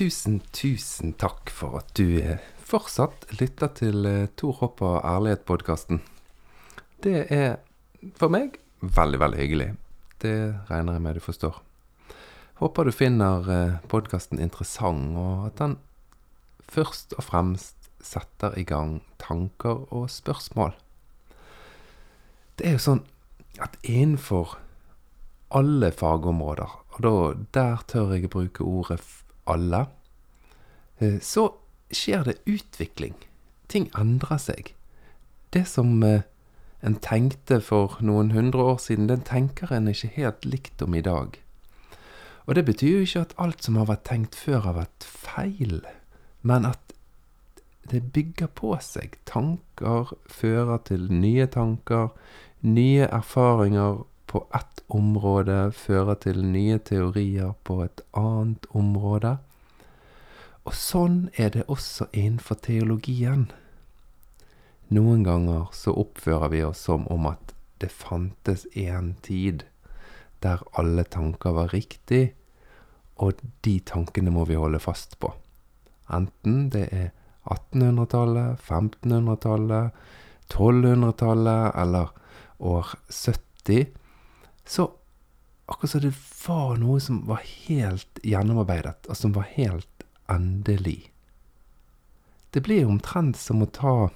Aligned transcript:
tusen, 0.00 0.38
tusen 0.56 1.12
takk 1.20 1.50
for 1.52 1.82
at 1.82 1.90
du 1.98 2.22
eh, 2.22 2.40
fortsatt 2.64 3.26
lytter 3.36 3.68
til 3.76 4.06
eh, 4.08 4.30
Tor 4.38 4.56
Hopp 4.62 4.80
og 4.86 5.02
ærlighet-podkasten. 5.04 6.00
Det 7.04 7.26
er 7.28 7.58
for 8.16 8.32
meg 8.32 8.56
veldig, 8.80 9.20
veldig 9.20 9.40
hyggelig. 9.42 9.68
Det 10.24 10.32
regner 10.70 10.96
jeg 10.96 11.04
med 11.04 11.20
du 11.20 11.24
forstår. 11.24 11.60
Håper 12.62 12.88
du 12.88 12.94
finner 12.96 13.52
eh, 13.52 13.76
podkasten 13.92 14.40
interessant, 14.40 15.20
og 15.20 15.50
at 15.50 15.60
den 15.60 15.76
først 16.64 17.12
og 17.18 17.26
fremst 17.28 17.92
setter 18.00 18.56
i 18.56 18.64
gang 18.64 19.02
tanker 19.20 19.84
og 19.92 20.08
spørsmål. 20.08 20.72
Det 22.56 22.70
er 22.70 22.78
jo 22.78 22.86
sånn 22.88 23.04
at 23.60 23.76
innenfor 23.84 24.56
alle 25.52 25.92
fagområder, 25.92 26.78
og 26.96 27.02
da, 27.04 27.18
der 27.52 27.90
tør 27.90 28.14
jeg 28.16 28.32
bruke 28.32 28.64
ordet 28.64 29.02
alle, 29.50 29.84
eh, 31.00 31.18
så 31.20 31.50
skjer 31.90 32.24
det 32.28 32.40
utvikling. 32.46 33.16
Ting 33.68 33.90
endrer 33.98 34.38
seg. 34.38 34.74
Det 35.54 35.66
som 35.68 36.02
eh, 36.06 36.22
en 36.82 36.96
tenkte 37.02 37.60
for 37.60 37.98
noen 38.00 38.30
hundre 38.32 38.72
år 38.74 38.78
siden, 38.82 39.08
den 39.10 39.24
tenker 39.26 39.72
en 39.74 39.90
ikke 39.90 40.14
helt 40.16 40.46
likt 40.46 40.82
om 40.82 40.94
i 40.94 41.04
dag. 41.04 41.36
Og 42.46 42.54
det 42.56 42.64
betyr 42.64 43.00
jo 43.00 43.06
ikke 43.06 43.26
at 43.26 43.34
alt 43.38 43.64
som 43.64 43.76
har 43.76 43.90
vært 43.90 44.06
tenkt 44.08 44.38
før, 44.38 44.62
har 44.64 44.78
vært 44.78 45.04
feil, 45.06 45.82
men 46.42 46.64
at 46.66 46.94
det 47.90 48.12
bygger 48.14 48.48
på 48.54 48.72
seg. 48.82 49.18
Tanker 49.26 50.14
fører 50.30 50.80
til 50.86 51.08
nye 51.12 51.46
tanker. 51.50 52.10
Nye 52.62 53.08
erfaringer 53.08 54.04
på 54.30 54.44
ett 54.54 54.82
område 54.88 55.72
fører 55.74 56.18
til 56.22 56.42
nye 56.46 56.78
teorier 56.78 57.54
på 57.64 57.80
et 57.84 58.02
annet 58.16 58.66
område. 58.76 59.36
Og 60.68 60.76
sånn 60.76 61.30
er 61.40 61.52
det 61.54 61.66
også 61.72 62.10
innenfor 62.12 62.60
teologien. 62.66 63.48
Noen 64.90 65.22
ganger 65.24 65.70
så 65.76 65.94
oppfører 65.96 66.52
vi 66.52 66.64
oss 66.66 66.82
som 66.88 67.06
om 67.08 67.28
at 67.30 67.54
det 67.80 67.92
fantes 67.94 68.66
en 68.76 69.14
tid 69.24 69.64
der 70.44 70.62
alle 70.80 71.04
tanker 71.04 71.54
var 71.56 71.72
riktig, 71.72 72.32
og 73.20 73.40
de 73.64 73.76
tankene 73.84 74.32
må 74.32 74.46
vi 74.48 74.56
holde 74.56 74.80
fast 74.80 75.18
på. 75.20 75.32
Enten 76.12 76.68
det 76.72 76.86
er 76.96 77.10
1800-tallet, 77.44 78.60
1500-tallet, 78.64 79.92
1200-tallet 80.50 81.76
eller 81.82 82.10
år 82.58 82.94
70, 83.08 83.92
så 84.64 84.88
akkurat 85.70 85.92
som 85.92 86.04
det 86.04 86.14
var 86.46 86.80
noe 86.80 87.00
som 87.04 87.22
var 87.28 87.44
helt 87.44 88.20
gjennomarbeidet, 88.26 89.06
og 89.08 89.16
som 89.16 89.36
var 89.36 89.48
helt 89.54 89.89
endelig. 90.30 91.12
Det 92.50 92.62
blir 92.66 92.88
omtrent 92.88 93.38
som 93.38 93.62
å 93.62 93.70
ta 93.70 94.10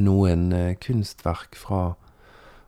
noen 0.00 0.52
eh, 0.52 0.74
kunstverk 0.80 1.56
fra 1.56 1.94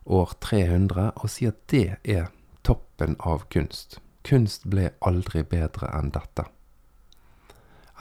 år 0.04 0.34
300 0.44 1.10
og 1.14 1.30
si 1.32 1.48
at 1.48 1.60
det 1.72 1.86
er 2.04 2.28
toppen 2.64 3.16
av 3.20 3.46
kunst. 3.52 3.98
Kunst 4.24 4.64
ble 4.68 4.90
aldri 5.04 5.44
bedre 5.44 5.90
enn 5.96 6.12
dette. 6.12 6.46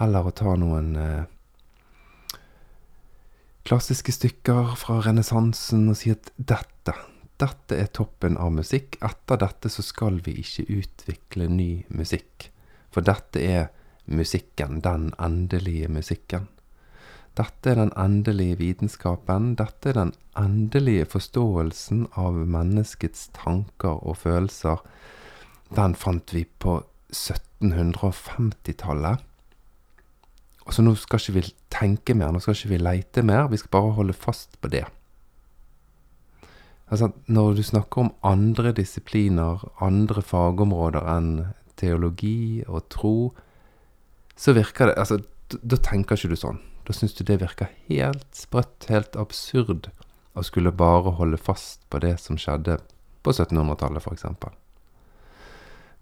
Eller 0.03 0.27
å 0.27 0.35
ta 0.35 0.55
noen 0.59 0.95
eh, 0.99 1.23
klassiske 3.67 4.15
stykker 4.15 4.75
fra 4.79 4.99
renessansen 5.05 5.87
og 5.91 5.99
si 5.99 6.11
at 6.15 6.31
dette, 6.35 6.95
dette 7.39 7.79
er 7.79 7.91
toppen 7.95 8.39
av 8.39 8.51
musikk. 8.55 8.97
Etter 9.03 9.39
dette 9.43 9.71
så 9.71 9.85
skal 9.85 10.19
vi 10.25 10.39
ikke 10.43 10.67
utvikle 10.79 11.47
ny 11.51 11.71
musikk. 11.91 12.49
For 12.93 13.05
dette 13.05 13.39
er 13.43 13.71
musikken, 14.05 14.81
den 14.81 15.13
endelige 15.19 15.87
musikken. 15.87 16.47
Dette 17.37 17.69
er 17.71 17.75
den 17.79 17.91
endelige 17.97 18.57
vitenskapen. 18.59 19.55
Dette 19.57 19.89
er 19.89 19.93
den 19.97 20.13
endelige 20.37 21.05
forståelsen 21.09 22.07
av 22.19 22.33
menneskets 22.37 23.29
tanker 23.33 24.05
og 24.05 24.17
følelser. 24.21 24.77
Den 25.73 25.95
fant 25.97 26.33
vi 26.33 26.45
på 26.45 26.83
1750-tallet. 27.13 29.17
Og 30.63 30.73
så 30.73 30.81
nå 30.85 30.95
skal 30.95 31.19
ikke 31.19 31.39
vi 31.39 31.43
tenke 31.73 32.13
mer, 32.15 32.31
nå 32.31 32.39
skal 32.39 32.55
ikke 32.55 32.73
vi 32.75 32.79
leite 32.79 33.21
mer, 33.25 33.47
vi 33.51 33.57
skal 33.59 33.73
bare 33.73 33.95
holde 33.97 34.13
fast 34.15 34.61
på 34.61 34.67
det. 34.71 34.85
Altså, 36.93 37.09
når 37.25 37.57
du 37.57 37.63
snakker 37.65 38.01
om 38.03 38.13
andre 38.23 38.71
disipliner, 38.77 39.57
andre 39.81 40.21
fagområder 40.21 41.01
enn 41.15 41.31
teologi 41.79 42.63
og 42.67 42.85
tro, 42.93 43.33
så 44.35 44.53
virker 44.53 44.89
det 44.89 44.97
Altså, 44.97 45.19
da 45.61 45.77
tenker 45.77 46.17
ikke 46.17 46.33
du 46.33 46.39
sånn. 46.39 46.61
Da 46.87 46.95
syns 46.95 47.13
du 47.15 47.23
det 47.27 47.39
virker 47.41 47.69
helt 47.87 48.25
sprøtt, 48.35 48.87
helt 48.89 49.15
absurd, 49.19 49.91
å 50.33 50.43
skulle 50.43 50.73
bare 50.73 51.13
holde 51.19 51.37
fast 51.37 51.83
på 51.93 52.01
det 52.01 52.17
som 52.19 52.39
skjedde 52.41 52.79
på 53.23 53.31
1700-tallet, 53.31 54.03
f.eks. 54.03 54.25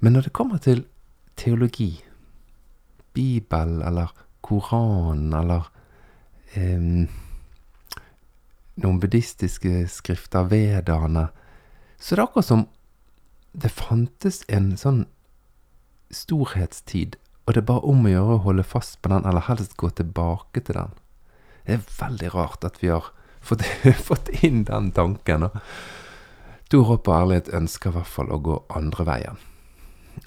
Men 0.02 0.16
når 0.16 0.30
det 0.30 0.34
kommer 0.34 0.62
til 0.64 0.86
teologi, 1.38 2.00
Bibel 3.14 3.82
eller 3.84 4.14
Koranen 4.42 5.34
eller 5.36 5.68
eh, 6.56 7.06
noen 8.82 9.02
buddhistiske 9.04 9.84
skrifter, 9.92 10.48
vedaene, 10.50 11.28
så 12.00 12.16
det 12.16 12.22
er 12.22 12.26
akkurat 12.26 12.48
som 12.48 12.64
det 13.52 13.74
fantes 13.76 14.42
en 14.50 14.72
sånn 14.80 15.04
storhetstid, 16.12 17.18
og 17.52 17.56
det 17.58 17.66
er 17.66 17.68
bare 17.68 17.90
om 17.92 18.06
å 18.08 18.12
gjøre 18.14 18.36
å 18.38 18.44
holde 18.46 18.64
fast 18.64 19.02
på 19.04 19.10
den, 19.12 19.26
eller 19.28 19.44
helst 19.44 19.74
gå 19.76 19.90
tilbake 19.92 20.62
til 20.64 20.78
den. 20.78 20.94
Det 21.66 21.74
er 21.76 21.82
veldig 21.98 22.30
rart 22.32 22.64
at 22.64 22.78
vi 22.80 22.88
har 22.88 23.10
fått, 23.48 23.66
fått 24.08 24.32
inn 24.40 24.64
den 24.70 24.88
tanken. 24.96 25.50
Stor 26.70 26.88
håp 26.88 27.10
og 27.12 27.18
ærlighet 27.18 27.52
ønsker 27.52 27.92
i 27.92 27.98
hvert 27.98 28.08
fall 28.14 28.32
å 28.32 28.40
gå 28.40 28.56
andre 28.72 29.08
veien. 29.10 29.44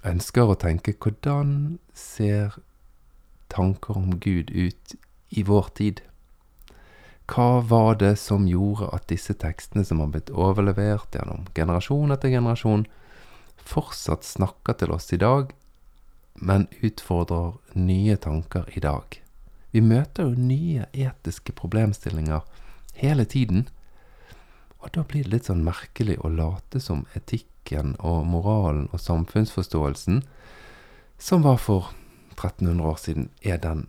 Ønsker 0.05 0.53
å 0.53 0.59
tenke 0.61 0.93
hvordan 1.01 1.79
ser 1.97 2.59
tanker 3.49 3.97
om 3.97 4.19
Gud 4.21 4.53
ut 4.53 4.97
i 5.33 5.49
vår 5.49 5.73
tid? 5.81 6.05
Hva 7.25 7.65
var 7.65 7.97
det 8.05 8.19
som 8.21 8.45
gjorde 8.45 8.93
at 8.93 9.09
disse 9.09 9.33
tekstene 9.33 9.89
som 9.89 10.05
har 10.05 10.13
blitt 10.13 10.29
overlevert 10.29 11.17
gjennom 11.17 11.49
generasjon 11.57 12.13
etter 12.13 12.37
generasjon, 12.37 12.85
fortsatt 13.65 14.29
snakker 14.29 14.77
til 14.77 14.93
oss 14.93 15.09
i 15.17 15.25
dag, 15.25 15.55
men 16.35 16.67
utfordrer 16.81 17.55
nye 17.73 18.17
tanker 18.17 18.69
i 18.75 18.81
dag? 18.81 19.21
Vi 19.75 19.83
møter 19.83 20.29
jo 20.29 20.39
nye 20.39 20.87
etiske 20.93 21.55
problemstillinger 21.59 22.45
hele 22.95 23.25
tiden, 23.25 23.69
og 24.79 24.93
da 24.95 25.03
blir 25.09 25.25
det 25.25 25.33
litt 25.33 25.49
sånn 25.49 25.65
merkelig 25.65 26.19
å 26.21 26.31
late 26.31 26.81
som 26.83 27.07
etikken 27.19 27.95
og 27.99 28.27
moralen 28.29 28.87
og 28.93 29.03
samfunnsforståelsen, 29.03 30.23
som 31.19 31.43
var 31.47 31.59
for 31.63 31.91
1300 32.37 32.87
år 32.87 32.99
siden, 33.01 33.29
er 33.43 33.59
den 33.63 33.87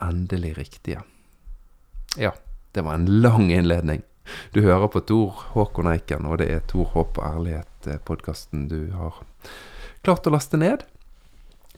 endelig 0.00 0.56
riktige. 0.58 1.02
Ja, 2.16 2.32
det 2.72 2.82
var 2.86 2.94
en 2.94 3.06
lang 3.20 3.50
innledning. 3.52 4.02
Du 4.52 4.62
hører 4.62 4.88
på 4.88 5.00
Tor 5.00 5.42
Håkon 5.54 5.90
Eiken, 5.90 6.26
og 6.26 6.38
det 6.38 6.48
er 6.50 6.64
Tor 6.70 6.90
Håp 6.94 7.18
og 7.18 7.26
ærlighet-podkasten 7.26 8.68
du 8.70 8.92
har 8.94 9.20
klart 10.06 10.26
å 10.26 10.32
laste 10.34 10.58
ned. 10.60 10.86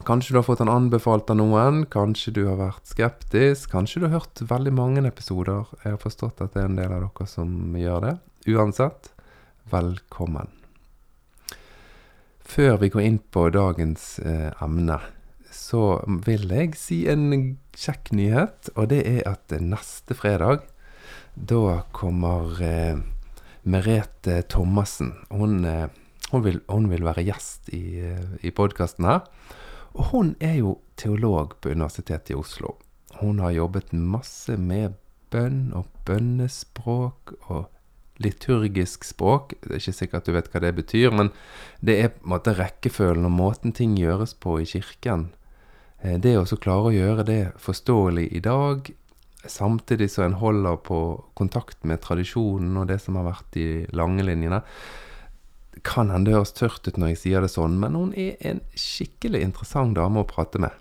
Kanskje 0.03 0.35
du 0.35 0.39
har 0.41 0.43
fått 0.43 0.59
den 0.59 0.71
anbefalt 0.73 1.31
av 1.31 1.37
noen, 1.39 1.85
kanskje 1.87 2.33
du 2.35 2.41
har 2.49 2.57
vært 2.59 2.89
skeptisk, 2.91 3.71
kanskje 3.71 4.01
du 4.03 4.09
har 4.09 4.17
hørt 4.17 4.41
veldig 4.51 4.73
mange 4.75 5.05
episoder. 5.07 5.69
Jeg 5.85 5.95
har 5.95 6.01
forstått 6.03 6.43
at 6.43 6.57
det 6.57 6.65
er 6.65 6.71
en 6.73 6.79
del 6.81 6.95
av 6.97 7.05
dere 7.05 7.27
som 7.31 7.77
gjør 7.79 8.03
det. 8.03 8.15
Uansett, 8.51 9.13
velkommen. 9.71 10.51
Før 12.43 12.81
vi 12.83 12.91
går 12.91 13.07
inn 13.07 13.21
på 13.31 13.47
dagens 13.55 14.19
eh, 14.27 14.51
emne, 14.65 14.99
så 15.55 16.03
vil 16.27 16.51
jeg 16.51 16.75
si 16.81 17.05
en 17.07 17.31
kjekk 17.79 18.11
nyhet, 18.19 18.73
og 18.75 18.91
det 18.91 19.05
er 19.07 19.23
at 19.31 19.55
neste 19.63 20.19
fredag 20.19 20.67
da 21.39 21.79
kommer 21.95 22.59
eh, 22.59 22.99
Merete 23.63 24.43
Thomassen. 24.51 25.15
Hun, 25.31 25.63
eh, 25.65 25.87
hun, 26.33 26.43
vil, 26.43 26.59
hun, 26.67 26.91
vil, 26.91 27.07
være 27.07 27.23
gjest 27.31 27.71
i, 27.71 28.01
eh, 28.03 28.39
i 28.43 28.51
podkasten 28.51 29.07
her. 29.07 29.29
Og 29.93 30.09
hun 30.13 30.35
er 30.41 30.57
jo 30.61 30.79
teolog 30.97 31.59
på 31.61 31.73
Universitetet 31.75 32.33
i 32.33 32.39
Oslo. 32.39 32.77
Hun 33.21 33.43
har 33.43 33.53
jobbet 33.53 33.93
masse 33.93 34.57
med 34.57 34.97
bønn 35.33 35.73
og 35.77 35.89
bønnespråk 36.07 37.35
og 37.49 37.69
liturgisk 38.23 39.05
språk. 39.05 39.55
Det 39.61 39.77
er 39.77 39.83
ikke 39.83 39.97
sikkert 39.97 40.29
du 40.29 40.35
vet 40.37 40.49
hva 40.53 40.63
det 40.63 40.73
betyr, 40.79 41.13
men 41.15 41.31
det 41.81 41.99
er 42.01 42.11
på 42.15 42.25
en 42.25 42.35
måte 42.35 42.57
rekkefølgen 42.57 43.29
og 43.29 43.37
måten 43.37 43.77
ting 43.77 43.97
gjøres 43.99 44.35
på 44.41 44.59
i 44.63 44.69
kirken. 44.69 45.31
Eh, 46.01 46.19
det 46.21 46.37
å 46.39 46.45
klare 46.57 46.91
å 46.91 46.97
gjøre 46.97 47.27
det 47.29 47.43
forståelig 47.63 48.29
i 48.33 48.43
dag, 48.45 48.93
samtidig 49.43 50.11
som 50.13 50.29
en 50.29 50.39
holder 50.39 50.77
på 50.87 50.99
kontakt 51.39 51.83
med 51.89 52.03
tradisjonen 52.05 52.77
og 52.79 52.87
det 52.91 53.01
som 53.03 53.19
har 53.19 53.27
vært 53.33 53.49
de 53.57 53.87
lange 53.97 54.25
linjene. 54.27 54.63
Kan 55.81 56.13
hende 56.13 56.29
det 56.29 56.37
høres 56.37 56.53
tørt 56.53 56.87
ut 56.87 56.99
når 57.01 57.15
jeg 57.15 57.21
sier 57.23 57.45
det 57.45 57.51
sånn, 57.55 57.79
men 57.81 57.97
hun 57.97 58.13
er 58.19 58.37
en 58.45 58.61
skikkelig 58.77 59.41
interessant 59.47 59.97
dame 59.97 60.21
å 60.21 60.29
prate 60.29 60.61
med. 60.63 60.75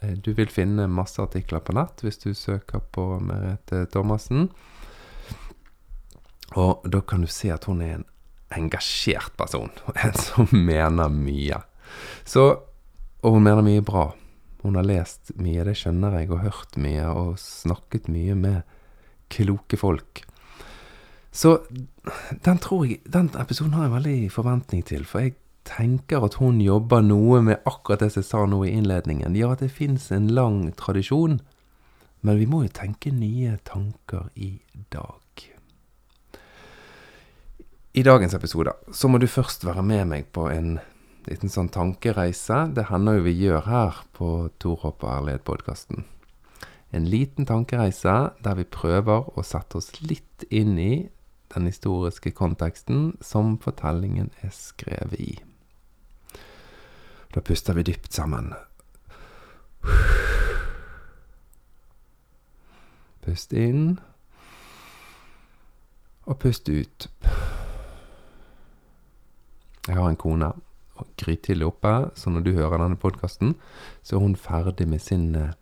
Eh, 0.00 0.14
du 0.14 0.32
vil 0.38 0.50
finne 0.52 0.86
masse 0.90 1.20
artikler 1.22 1.64
på 1.64 1.74
nett 1.76 2.04
hvis 2.04 2.20
du 2.22 2.30
søker 2.36 2.84
på 2.94 3.16
Merete 3.24 3.84
Thomassen. 3.92 4.50
Og 6.56 6.86
da 6.88 7.02
kan 7.02 7.24
du 7.24 7.30
se 7.30 7.50
at 7.52 7.66
hun 7.68 7.82
er 7.84 7.98
en 7.98 8.06
engasjert 8.54 9.34
person. 9.36 9.72
En 10.04 10.14
som 10.14 10.48
mener 10.52 11.10
mye. 11.12 11.58
Så, 12.24 12.46
og 13.22 13.36
hun 13.36 13.44
mener 13.44 13.66
mye 13.66 13.84
bra. 13.84 14.08
Hun 14.62 14.78
har 14.78 14.86
lest 14.86 15.34
mye, 15.38 15.64
det 15.66 15.76
skjønner 15.78 16.20
jeg, 16.20 16.30
og 16.30 16.42
hørt 16.42 16.78
mye, 16.80 17.06
og 17.10 17.36
snakket 17.38 18.08
mye 18.10 18.34
med 18.38 18.62
kloke 19.32 19.78
folk. 19.78 20.24
Så 21.36 21.58
den 22.44 22.58
tror 22.62 22.86
jeg 22.86 23.00
Den 23.10 23.30
episoden 23.38 23.74
har 23.74 23.88
jeg 23.88 23.94
veldig 23.96 24.30
forventning 24.30 24.84
til, 24.86 25.04
for 25.04 25.24
jeg 25.24 25.34
tenker 25.66 26.22
at 26.22 26.38
hun 26.38 26.60
jobber 26.62 27.02
noe 27.02 27.42
med 27.42 27.66
akkurat 27.66 28.04
det 28.04 28.14
jeg 28.14 28.26
sa 28.28 28.44
nå 28.46 28.62
i 28.64 28.72
innledningen. 28.76 29.34
Ja, 29.34 29.52
at 29.52 29.64
det 29.64 29.72
fins 29.74 30.12
en 30.14 30.28
lang 30.30 30.70
tradisjon, 30.78 31.40
men 32.22 32.38
vi 32.38 32.46
må 32.46 32.62
jo 32.64 32.74
tenke 32.74 33.10
nye 33.10 33.58
tanker 33.66 34.30
i 34.34 34.56
dag. 34.94 35.22
I 37.96 38.04
dagens 38.04 38.34
episode 38.36 38.74
så 38.92 39.08
må 39.08 39.18
du 39.18 39.26
først 39.26 39.64
være 39.64 39.82
med 39.82 40.04
meg 40.10 40.26
på 40.36 40.50
en 40.52 40.76
liten 41.26 41.50
sånn 41.50 41.70
tankereise. 41.72 42.66
Det 42.76 42.90
hender 42.90 43.18
jo 43.18 43.26
vi 43.26 43.32
gjør 43.40 43.64
her 43.66 44.02
på 44.14 44.50
Torhopp 44.62 45.02
og 45.02 45.14
ærlighet-podkasten. 45.14 46.04
En 46.94 47.08
liten 47.08 47.48
tankereise 47.48 48.16
der 48.44 48.58
vi 48.58 48.66
prøver 48.68 49.26
å 49.32 49.44
sette 49.44 49.80
oss 49.80 49.90
litt 50.04 50.44
inn 50.54 50.76
i 50.78 50.92
den 51.54 51.66
historiske 51.66 52.30
konteksten 52.30 53.16
som 53.20 53.58
fortellingen 53.62 54.30
er 54.42 54.50
skrevet 54.54 55.20
i. 55.20 55.32
Da 57.34 57.42
puster 57.44 57.76
vi 57.76 57.84
dypt 57.86 58.12
sammen. 58.16 58.52
Pust 63.26 63.52
inn, 63.52 63.98
og 66.26 66.38
pust 66.42 66.68
ut. 66.68 67.08
Jeg 69.86 69.94
har 69.94 70.08
en 70.08 70.18
kone, 70.18 70.50
grytidlig 71.20 71.66
oppe, 71.66 71.92
så 72.14 72.30
når 72.30 72.46
du 72.46 72.52
hører 72.56 72.80
denne 72.82 72.98
podkasten, 72.98 73.54
så 74.02 74.16
er 74.16 74.24
hun 74.24 74.36
ferdig 74.36 74.88
med 74.88 75.02
sin 75.02 75.34
eh, 75.36 75.52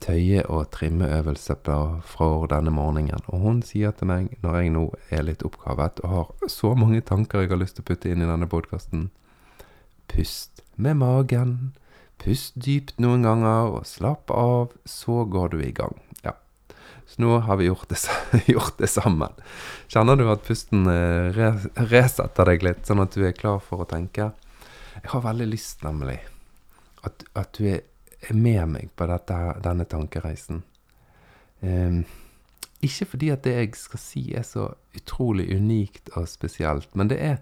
tøye- 0.00 0.46
og 0.46 0.70
trimmeøvelse 0.74 1.56
fra 1.64 2.28
denne 2.50 2.70
morgenen. 2.70 3.22
Og 3.28 3.40
hun 3.40 3.62
sier 3.62 3.92
til 3.92 4.10
meg, 4.10 4.36
når 4.42 4.56
jeg 4.60 4.72
nå 4.74 4.84
er 5.10 5.22
litt 5.26 5.44
oppgavet 5.46 6.00
og 6.04 6.10
har 6.14 6.50
så 6.50 6.74
mange 6.74 7.00
tanker 7.00 7.40
jeg 7.44 7.50
har 7.50 7.60
lyst 7.60 7.78
til 7.78 7.86
å 7.86 7.90
putte 7.90 8.10
inn 8.10 8.22
i 8.22 8.30
denne 8.30 8.48
podkasten 8.48 9.10
Pust 10.08 10.62
med 10.76 10.96
magen. 10.96 11.74
Pust 12.18 12.56
dypt 12.56 12.98
noen 13.02 13.26
ganger, 13.26 13.74
og 13.78 13.86
slapp 13.86 14.32
av. 14.32 14.72
Så 14.88 15.24
går 15.28 15.52
du 15.52 15.58
i 15.62 15.72
gang. 15.76 15.98
Ja. 16.24 16.32
Så 17.06 17.22
nå 17.22 17.38
har 17.44 17.60
vi 17.60 17.68
gjort 17.68 17.92
det, 17.92 18.00
gjort 18.54 18.80
det 18.80 18.90
sammen. 18.90 19.36
Kjenner 19.92 20.18
du 20.18 20.26
at 20.32 20.46
pusten 20.46 20.88
eh, 20.90 21.36
resetter 21.92 22.50
deg 22.50 22.64
litt, 22.66 22.86
sånn 22.88 23.04
at 23.04 23.14
du 23.14 23.26
er 23.28 23.36
klar 23.36 23.60
for 23.64 23.84
å 23.84 23.88
tenke? 23.88 24.32
Jeg 24.98 25.12
har 25.12 25.22
veldig 25.28 25.46
lyst, 25.52 25.84
nemlig, 25.86 26.18
at, 27.06 27.22
at 27.38 27.52
du 27.54 27.68
er, 27.70 27.84
med 28.34 28.64
meg 28.72 28.90
på 28.96 29.06
dette, 29.10 29.36
denne 29.64 29.86
tankereisen. 29.88 30.62
Um, 31.60 32.02
ikke 32.82 33.06
fordi 33.12 33.30
at 33.34 33.44
det 33.44 33.54
jeg 33.56 33.70
skal 33.78 34.02
si 34.02 34.22
er 34.38 34.44
så 34.46 34.68
utrolig 34.94 35.48
unikt 35.56 36.10
og 36.14 36.28
spesielt, 36.30 36.94
men 36.94 37.10
det 37.10 37.20
er 37.22 37.38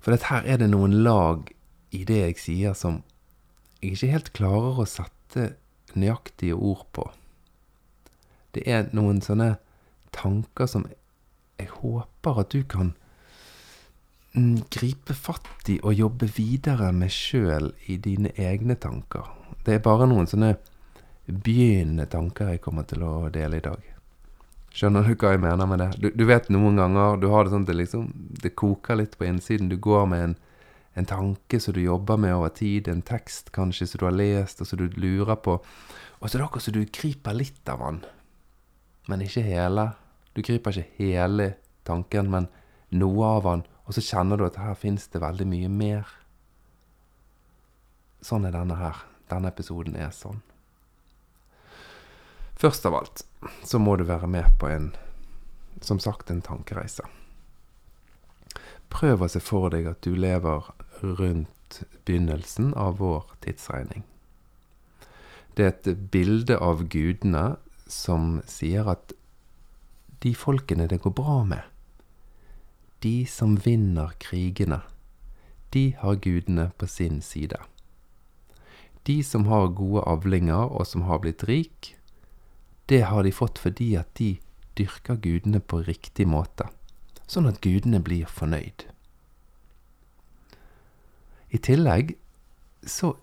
For 0.00 0.14
her 0.14 0.46
er 0.46 0.56
det 0.56 0.70
noen 0.70 0.92
lag 1.02 1.50
i 1.90 2.04
det 2.04 2.18
jeg 2.20 2.36
sier 2.38 2.74
som 2.78 3.02
jeg 3.82 3.96
ikke 3.96 4.12
helt 4.12 4.32
klarer 4.32 4.78
å 4.78 4.86
sette 4.86 5.56
nøyaktige 5.98 6.54
ord 6.54 6.86
på. 6.94 7.08
Det 8.54 8.62
er 8.66 8.88
noen 8.94 9.20
sånne 9.22 9.56
tanker 10.14 10.70
som 10.70 10.86
jeg 11.58 11.68
håper 11.80 12.40
at 12.42 12.54
du 12.54 12.62
kan 12.62 12.94
mm, 14.32 14.70
gripe 14.70 15.14
fatt 15.18 15.70
i 15.70 15.80
og 15.82 15.98
jobbe 15.98 16.30
videre 16.36 16.92
med 16.94 17.10
sjøl 17.12 17.72
i 17.86 17.98
dine 17.98 18.30
egne 18.38 18.78
tanker. 18.78 19.26
Det 19.66 19.76
er 19.76 19.84
bare 19.84 20.08
noen 20.08 20.28
sånne 20.30 20.54
begynnende 21.28 22.06
tanker 22.08 22.54
jeg 22.54 22.62
kommer 22.64 22.86
til 22.88 23.04
å 23.04 23.28
dele 23.32 23.58
i 23.58 23.64
dag. 23.64 23.80
Skjønner 24.74 25.04
du 25.04 25.14
hva 25.18 25.32
jeg 25.34 25.42
mener 25.42 25.68
med 25.68 25.82
det? 25.82 25.88
Du, 25.98 26.10
du 26.14 26.24
vet 26.28 26.48
noen 26.52 26.78
ganger 26.78 27.18
du 27.20 27.28
har 27.32 27.44
det 27.44 27.52
sånn 27.52 27.64
at 27.66 27.70
det 27.72 27.78
liksom 27.80 28.04
Det 28.42 28.52
koker 28.56 29.00
litt 29.00 29.16
på 29.18 29.26
innsiden. 29.26 29.70
Du 29.72 29.76
går 29.82 30.06
med 30.08 30.24
en 30.24 30.36
en 30.98 31.06
tanke 31.06 31.60
som 31.60 31.74
du 31.74 31.80
jobber 31.80 32.16
med 32.18 32.34
over 32.34 32.48
tid, 32.48 32.88
en 32.88 33.02
tekst 33.06 33.52
kanskje 33.54 33.86
som 33.86 34.00
du 34.00 34.04
har 34.08 34.16
lest, 34.16 34.60
og 34.60 34.66
som 34.66 34.80
du 34.80 34.88
lurer 34.98 35.36
på. 35.38 35.58
Og 36.18 36.24
så 36.26 36.34
er 36.34 36.40
det 36.40 36.46
akkurat 36.48 36.64
som 36.66 36.74
du 36.74 36.80
kryper 36.98 37.36
litt 37.38 37.70
av 37.70 37.84
den, 37.84 38.00
men 39.06 39.22
ikke 39.22 39.44
hele. 39.46 39.92
Du 40.34 40.42
kryper 40.42 40.74
ikke 40.74 40.98
hele 40.98 41.52
tanken, 41.86 42.30
men 42.32 42.48
noe 42.90 43.30
av 43.36 43.46
den, 43.46 43.62
og 43.86 43.94
så 43.94 44.02
kjenner 44.04 44.40
du 44.40 44.48
at 44.48 44.58
her 44.58 44.74
fins 44.78 45.06
det 45.12 45.22
veldig 45.22 45.46
mye 45.46 45.70
mer. 45.70 46.10
Sånn 48.24 48.48
er 48.48 48.56
denne 48.56 48.80
her. 48.80 48.98
Denne 49.28 49.52
episoden 49.52 49.96
er 49.96 50.12
sånn. 50.14 50.40
Først 52.58 52.86
av 52.88 52.96
alt 52.98 53.22
så 53.62 53.78
må 53.78 53.94
du 53.96 54.04
være 54.08 54.26
med 54.26 54.48
på 54.58 54.66
en, 54.72 54.90
som 55.80 56.00
sagt, 56.02 56.30
en 56.30 56.42
tankereise. 56.42 57.04
Prøv 58.90 59.22
å 59.22 59.28
se 59.30 59.42
for 59.44 59.70
deg 59.70 59.86
at 59.86 60.02
du 60.02 60.16
lever 60.16 60.72
rundt 61.02 61.82
begynnelsen 62.08 62.72
av 62.74 62.98
vår 62.98 63.28
tidsregning. 63.44 64.02
Det 65.54 65.64
er 65.64 65.72
et 65.74 66.10
bilde 66.10 66.58
av 66.58 66.86
gudene 66.90 67.58
som 67.86 68.40
sier 68.48 68.88
at 68.90 69.14
de 70.22 70.34
folkene 70.34 70.88
det 70.90 71.00
går 71.04 71.14
bra 71.14 71.42
med, 71.46 71.62
de 73.02 73.22
som 73.30 73.54
vinner 73.62 74.16
krigene, 74.18 74.80
de 75.74 75.92
har 76.00 76.18
gudene 76.24 76.70
på 76.78 76.88
sin 76.90 77.20
side. 77.22 77.58
De 79.08 79.22
som 79.24 79.46
har 79.48 79.72
gode 79.72 80.04
avlinger 80.04 80.68
og 80.68 80.84
som 80.86 81.06
har 81.08 81.22
blitt 81.24 81.46
rik, 81.48 81.94
det 82.92 83.06
har 83.08 83.24
de 83.24 83.32
fått 83.32 83.60
fordi 83.60 83.94
at 83.96 84.10
de 84.20 84.34
dyrker 84.76 85.16
gudene 85.24 85.60
på 85.64 85.80
riktig 85.86 86.28
måte, 86.28 86.68
sånn 87.26 87.48
at 87.48 87.62
gudene 87.64 88.00
blir 88.04 88.28
fornøyd. 88.28 88.84
I 91.48 91.60
tillegg 91.64 92.14
så 92.84 93.14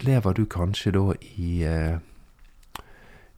lever 0.00 0.36
du 0.36 0.44
kanskje 0.48 0.94
da 0.96 1.04
i 1.36 1.52
eh, 1.68 2.00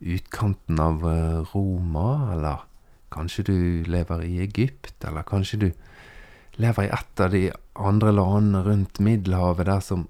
utkanten 0.01 0.79
av 0.83 1.03
eh, 1.07 1.41
Roma, 1.53 2.33
eller 2.35 2.65
kanskje 3.11 3.47
du 3.51 3.59
lever 3.91 4.23
i 4.27 4.39
Egypt, 4.47 4.95
eller 5.05 5.27
kanskje 5.27 5.61
du 5.65 5.69
lever 6.61 6.87
i 6.87 6.95
et 6.95 7.25
av 7.25 7.35
de 7.35 7.45
andre 7.75 8.15
landene 8.15 8.63
rundt 8.67 9.03
Middelhavet 9.03 9.67
der 9.67 9.83
som 9.85 10.07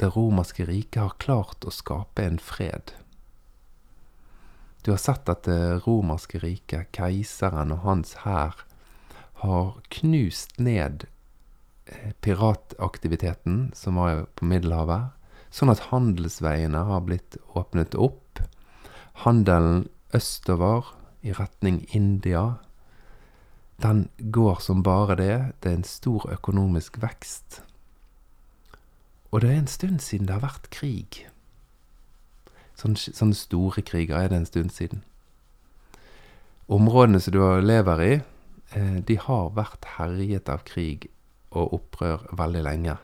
det 0.00 0.12
romerske 0.16 0.66
riket 0.66 1.02
har 1.02 1.16
klart 1.22 1.64
å 1.64 1.72
skape 1.74 2.24
en 2.24 2.38
fred. 2.42 2.94
Du 4.82 4.90
har 4.90 4.98
sett 4.98 5.28
at 5.30 5.44
det 5.46 5.82
romerske 5.86 6.40
riket, 6.42 6.90
keiseren 6.96 7.74
og 7.74 7.84
hans 7.86 8.16
hær, 8.24 8.64
har 9.42 9.74
knust 9.94 10.58
ned 10.62 11.06
pirataktiviteten 12.22 13.70
som 13.74 13.98
var 13.98 14.24
på 14.38 14.46
Middelhavet, 14.46 15.12
sånn 15.52 15.70
at 15.72 15.88
handelsveiene 15.90 16.82
har 16.88 17.02
blitt 17.06 17.36
åpnet 17.58 17.94
opp. 17.98 18.40
Handelen 19.26 19.88
østover 20.14 20.94
i 21.22 21.34
retning 21.36 21.82
India, 21.92 22.56
den 23.82 24.08
går 24.18 24.60
som 24.62 24.82
bare 24.82 25.16
det. 25.18 25.36
Det 25.60 25.70
er 25.70 25.78
en 25.80 25.86
stor 25.86 26.28
økonomisk 26.30 27.00
vekst. 27.02 27.62
Og 29.32 29.40
det 29.40 29.50
er 29.50 29.62
en 29.62 29.70
stund 29.70 30.00
siden 30.04 30.28
det 30.28 30.36
har 30.36 30.44
vært 30.44 30.68
krig. 30.74 31.22
Sånne, 32.76 33.00
sånne 33.00 33.36
store 33.36 33.84
kriger 33.84 34.18
er 34.20 34.28
det 34.28 34.42
en 34.42 34.48
stund 34.48 34.74
siden. 34.76 35.00
Områdene 36.72 37.20
som 37.20 37.34
du 37.34 37.40
lever 37.64 38.02
i, 38.04 38.12
eh, 38.76 38.98
de 39.00 39.16
har 39.16 39.54
vært 39.56 39.96
herjet 39.96 40.48
av 40.52 40.64
krig 40.68 41.08
og 41.50 41.72
opprør 41.78 42.28
veldig 42.36 42.62
lenge. 42.68 42.96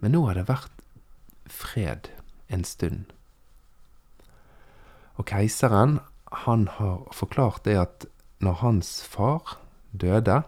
Men 0.00 0.12
nå 0.12 0.24
har 0.26 0.34
det 0.34 0.48
vært 0.48 0.82
fred 1.48 2.08
en 2.48 2.64
stund. 2.64 3.12
Og 5.16 5.26
keiseren, 5.26 6.00
han 6.44 6.66
har 6.66 7.06
forklart 7.12 7.64
det 7.64 7.76
at 7.78 8.06
når 8.40 8.60
hans 8.64 9.02
far 9.06 9.58
døde, 9.92 10.42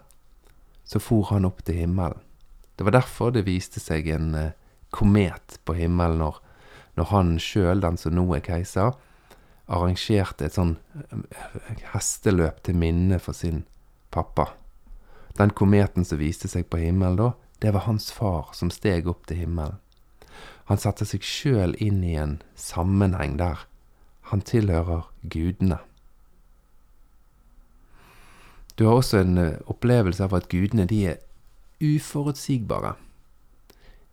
så 0.84 0.98
for 0.98 1.28
han 1.30 1.44
opp 1.44 1.64
til 1.64 1.74
himmelen. 1.74 2.20
Det 2.76 2.84
var 2.84 2.92
derfor 2.92 3.30
det 3.30 3.46
viste 3.46 3.80
seg 3.80 4.08
en 4.12 4.34
eh, 4.34 4.52
komet 4.94 5.58
på 5.64 5.76
himmelen 5.78 6.20
når, 6.22 6.40
når 6.96 7.10
han 7.12 7.34
sjøl, 7.42 7.82
den 7.84 7.98
som 8.00 8.14
nå 8.16 8.26
er 8.36 8.44
keiser, 8.44 8.94
arrangerte 9.66 10.46
et 10.46 10.56
sånn 10.56 10.76
eh, 11.02 11.80
hesteløp 11.92 12.62
til 12.66 12.78
minne 12.78 13.18
for 13.22 13.36
sin 13.36 13.64
pappa. 14.14 14.52
Den 15.36 15.52
kometen 15.52 16.06
som 16.06 16.20
viste 16.22 16.48
seg 16.48 16.68
på 16.70 16.80
himmelen 16.80 17.18
da, 17.18 17.32
det 17.60 17.72
var 17.74 17.86
hans 17.88 18.10
far 18.12 18.52
som 18.56 18.70
steg 18.72 19.08
opp 19.10 19.26
til 19.28 19.42
himmelen. 19.44 19.80
Han 20.66 20.80
satte 20.82 21.06
seg 21.06 21.24
sjøl 21.24 21.76
inn 21.82 22.02
i 22.04 22.16
en 22.18 22.40
sammenheng 22.58 23.36
der 23.38 23.66
han 24.30 24.42
tilhører 24.42 25.06
gudene. 25.22 25.78
Du 28.76 28.84
har 28.84 28.98
også 28.98 29.22
en 29.22 29.38
eh, 29.38 29.60
opplevelse 29.70 30.24
av 30.26 30.34
at 30.36 30.48
gudene 30.52 30.84
de 30.90 30.98
er 31.12 31.22
uforutsigbare. 31.80 32.96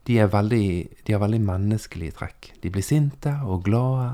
De, 0.07 0.19
er 0.19 0.27
veldig, 0.31 0.67
de 1.07 1.15
har 1.15 1.21
veldig 1.23 1.41
menneskelige 1.45 2.17
trekk. 2.19 2.51
De 2.63 2.71
blir 2.73 2.83
sinte 2.83 3.37
og 3.47 3.63
glade. 3.67 4.09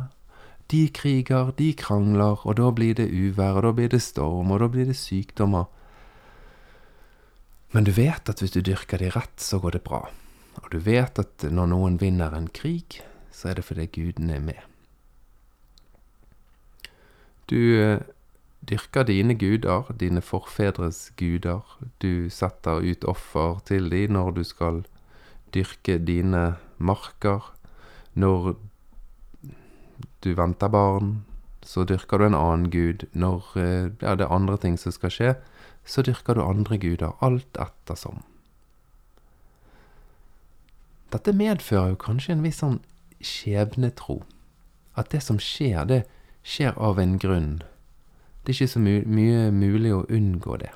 De 0.69 0.84
kriger, 0.93 1.50
de 1.58 1.72
krangler, 1.74 2.46
og 2.46 2.60
da 2.60 2.69
blir 2.75 2.93
det 3.00 3.10
uvær, 3.10 3.58
og 3.58 3.65
da 3.65 3.72
blir 3.74 3.89
det 3.89 4.03
storm, 4.05 4.51
og 4.53 4.62
da 4.62 4.69
blir 4.69 4.86
det 4.86 4.98
sykdommer. 5.00 5.65
Men 7.74 7.86
du 7.86 7.91
vet 7.93 8.29
at 8.29 8.41
hvis 8.41 8.53
du 8.53 8.62
dyrker 8.65 9.01
de 9.01 9.10
rett, 9.13 9.38
så 9.41 9.58
går 9.62 9.77
det 9.77 9.86
bra. 9.86 10.03
Og 10.62 10.69
du 10.74 10.77
vet 10.84 11.19
at 11.22 11.46
når 11.50 11.72
noen 11.74 11.98
vinner 12.01 12.34
en 12.38 12.50
krig, 12.53 13.01
så 13.34 13.50
er 13.50 13.60
det 13.60 13.65
fordi 13.65 13.88
gudene 13.93 14.38
er 14.38 14.46
med. 14.46 14.62
Du 17.50 17.58
eh, 17.81 18.01
dyrker 18.69 19.08
dine 19.10 19.34
guder, 19.34 19.89
dine 19.98 20.22
forfedres 20.22 21.10
guder. 21.17 21.65
Du 22.01 22.29
setter 22.29 22.84
ut 22.86 23.05
offer 23.10 23.62
til 23.65 23.89
dem 23.89 24.13
når 24.17 24.36
du 24.38 24.43
skal 24.46 24.84
dyrke 25.53 25.98
dine 25.98 26.56
marker. 26.77 27.53
Når 28.13 28.56
du 30.24 30.34
venter 30.36 30.68
barn, 30.68 31.25
så 31.63 31.84
dyrker 31.84 32.18
du 32.18 32.25
en 32.25 32.38
annen 32.38 32.70
gud. 32.72 33.06
Når 33.13 33.46
eh, 33.56 33.91
ja, 34.01 34.15
det 34.15 34.25
er 34.27 34.36
andre 34.36 34.58
ting 34.58 34.77
som 34.79 34.91
skal 34.96 35.13
skje, 35.13 35.36
så 35.86 36.03
dyrker 36.06 36.36
du 36.36 36.44
andre 36.44 36.77
guder. 36.77 37.15
Alt 37.22 37.60
ettersom. 37.60 38.24
Dette 41.13 41.34
medfører 41.34 41.94
jo 41.94 42.01
kanskje 42.03 42.36
en 42.36 42.44
viss 42.46 42.62
sånn 42.62 42.79
skjebnetro. 43.22 44.22
At 44.98 45.12
det 45.13 45.24
som 45.25 45.39
skjer, 45.41 45.86
det 45.89 46.03
skjer 46.46 46.77
av 46.77 47.00
en 47.01 47.18
grunn. 47.20 47.62
Det 48.44 48.53
er 48.53 48.60
ikke 48.60 48.74
så 48.74 48.82
my 48.84 49.00
mye 49.10 49.50
mulig 49.53 49.94
å 49.96 50.06
unngå 50.10 50.60
det. 50.62 50.72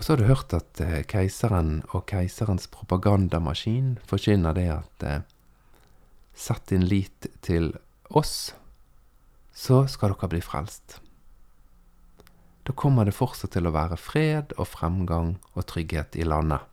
Og 0.00 0.04
så 0.04 0.14
har 0.14 0.22
du 0.22 0.30
hørt 0.30 0.54
at 0.56 0.80
eh, 0.80 1.02
keiseren 1.04 1.82
og 1.92 2.06
keiserens 2.08 2.64
propagandamaskin 2.72 3.98
forkynner 4.08 4.56
det 4.56 4.64
at 4.72 5.04
eh, 5.04 5.20
Sett 6.40 6.70
din 6.70 6.86
lit 6.88 7.26
til 7.44 7.74
oss, 8.08 8.54
så 9.52 9.82
skal 9.92 10.14
dere 10.14 10.30
bli 10.32 10.40
frelst. 10.40 10.96
Da 12.64 12.72
kommer 12.72 13.04
det 13.04 13.12
fortsatt 13.18 13.52
til 13.52 13.68
å 13.68 13.74
være 13.76 14.00
fred 14.00 14.54
og 14.56 14.70
fremgang 14.72 15.34
og 15.52 15.66
trygghet 15.68 16.16
i 16.16 16.24
landet. 16.24 16.64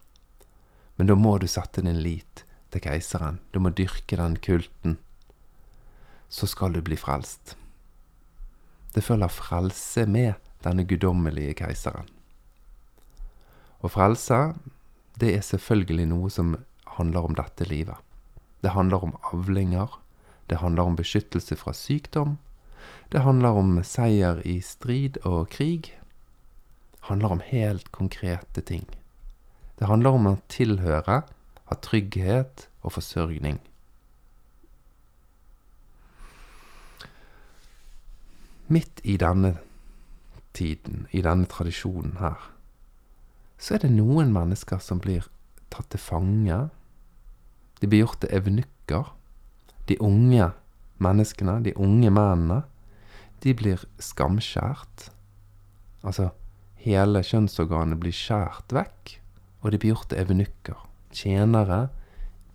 Men 0.95 1.11
da 1.11 1.19
må 1.19 1.35
du 1.41 1.49
sette 1.51 1.83
din 1.83 1.99
lit 1.99 2.45
til 2.71 2.85
keiseren. 2.87 3.41
Du 3.51 3.59
må 3.59 3.75
dyrke 3.75 4.15
den 4.15 4.39
kulten. 4.39 5.01
Så 6.31 6.47
skal 6.47 6.77
du 6.77 6.79
bli 6.79 6.95
frelst. 6.95 7.57
Det 8.95 9.03
følger 9.03 9.35
frelse 9.35 10.07
med 10.07 10.39
denne 10.63 10.87
guddommelige 10.87 11.59
keiseren. 11.59 12.07
Og 13.81 13.93
frelse, 13.93 14.53
det 15.19 15.35
er 15.35 15.45
selvfølgelig 15.45 16.07
noe 16.09 16.31
som 16.33 16.55
handler 16.97 17.29
om 17.29 17.37
dette 17.37 17.67
livet. 17.69 17.97
Det 18.63 18.73
handler 18.73 19.03
om 19.03 19.15
avlinger. 19.33 19.99
Det 20.49 20.59
handler 20.61 20.89
om 20.89 20.97
beskyttelse 20.97 21.55
fra 21.59 21.73
sykdom. 21.73 22.37
Det 23.11 23.21
handler 23.21 23.57
om 23.59 23.77
seier 23.83 24.41
i 24.47 24.59
strid 24.61 25.19
og 25.25 25.49
krig. 25.53 25.93
Det 26.97 27.05
handler 27.11 27.37
om 27.37 27.45
helt 27.45 27.91
konkrete 27.91 28.61
ting. 28.61 28.87
Det 29.79 29.87
handler 29.87 30.17
om 30.17 30.29
å 30.31 30.37
tilhøre, 30.49 31.21
ha 31.67 31.81
trygghet 31.83 32.67
og 32.81 32.97
forsørgning. 32.97 33.59
midt 38.67 39.01
i 39.03 39.17
denne 39.17 39.57
tiden, 40.53 41.07
i 41.11 41.21
denne 41.21 41.47
tradisjonen 41.47 42.17
her, 42.19 42.51
så 43.57 43.75
er 43.75 43.83
det 43.83 43.93
noen 43.95 44.31
mennesker 44.33 44.81
som 44.83 45.01
blir 45.01 45.25
tatt 45.73 45.89
til 45.93 46.01
fange. 46.01 46.57
De 47.81 47.89
blir 47.89 48.05
gjort 48.05 48.21
til 48.23 48.33
evnukker. 48.37 49.13
De 49.89 49.97
unge 50.03 50.51
menneskene, 51.01 51.59
de 51.65 51.73
unge 51.77 52.11
mennene, 52.13 52.63
de 53.43 53.53
blir 53.57 53.83
skamskjært. 54.01 55.09
Altså, 56.05 56.31
hele 56.81 57.21
kjønnsorganet 57.25 57.99
blir 58.01 58.15
skjært 58.15 58.73
vekk, 58.73 59.17
og 59.61 59.73
de 59.73 59.81
blir 59.81 59.93
gjort 59.93 60.11
til 60.11 60.21
evnukker. 60.23 60.83
Tjenere 61.13 61.87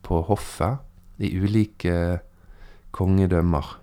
på 0.06 0.20
hoffet 0.28 1.22
i 1.22 1.30
ulike 1.38 2.20
kongedømmer. 2.94 3.78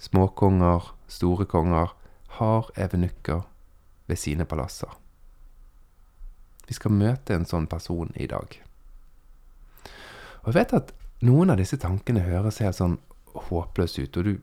Småkonger, 0.00 0.90
store 1.08 1.46
konger, 1.48 1.94
har 2.40 2.68
evnukker 2.80 3.44
ved 4.10 4.20
sine 4.20 4.44
palasser. 4.48 5.03
Vi 6.68 6.76
skal 6.76 6.94
møte 6.96 7.36
en 7.36 7.46
sånn 7.48 7.66
person 7.70 8.12
i 8.16 8.28
dag. 8.30 8.58
Og 10.44 10.50
jeg 10.50 10.58
vet 10.58 10.76
at 10.76 10.92
noen 11.24 11.52
av 11.52 11.60
disse 11.60 11.78
tankene 11.80 12.24
høres 12.24 12.60
helt 12.64 12.78
sånn 12.78 12.98
håpløse 13.48 14.04
ut, 14.04 14.18
og 14.20 14.28
du 14.28 14.34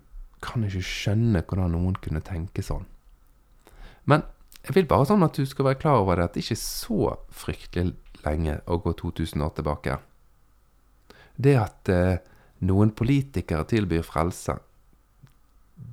kan 0.41 0.65
ikke 0.65 0.83
skjønne 0.85 1.43
hvordan 1.45 1.75
noen 1.75 1.97
kunne 2.01 2.23
tenke 2.25 2.63
sånn. 2.65 2.87
Men 4.09 4.25
jeg 4.65 4.75
vil 4.77 4.89
bare 4.89 5.07
sånn 5.09 5.25
at 5.25 5.37
du 5.37 5.45
skal 5.49 5.69
være 5.69 5.81
klar 5.81 6.01
over 6.01 6.17
det 6.17 6.25
at 6.25 6.35
det 6.35 6.43
ikke 6.45 6.57
er 6.57 6.63
så 6.63 7.13
fryktelig 7.33 7.93
lenge 8.25 8.57
å 8.69 8.77
gå 8.81 8.93
2000 8.97 9.45
år 9.45 9.53
tilbake. 9.57 9.97
Det 11.41 11.55
at 11.57 11.89
eh, 11.89 12.19
noen 12.69 12.91
politikere 12.93 13.65
tilbyr 13.69 14.05
frelse, 14.05 14.57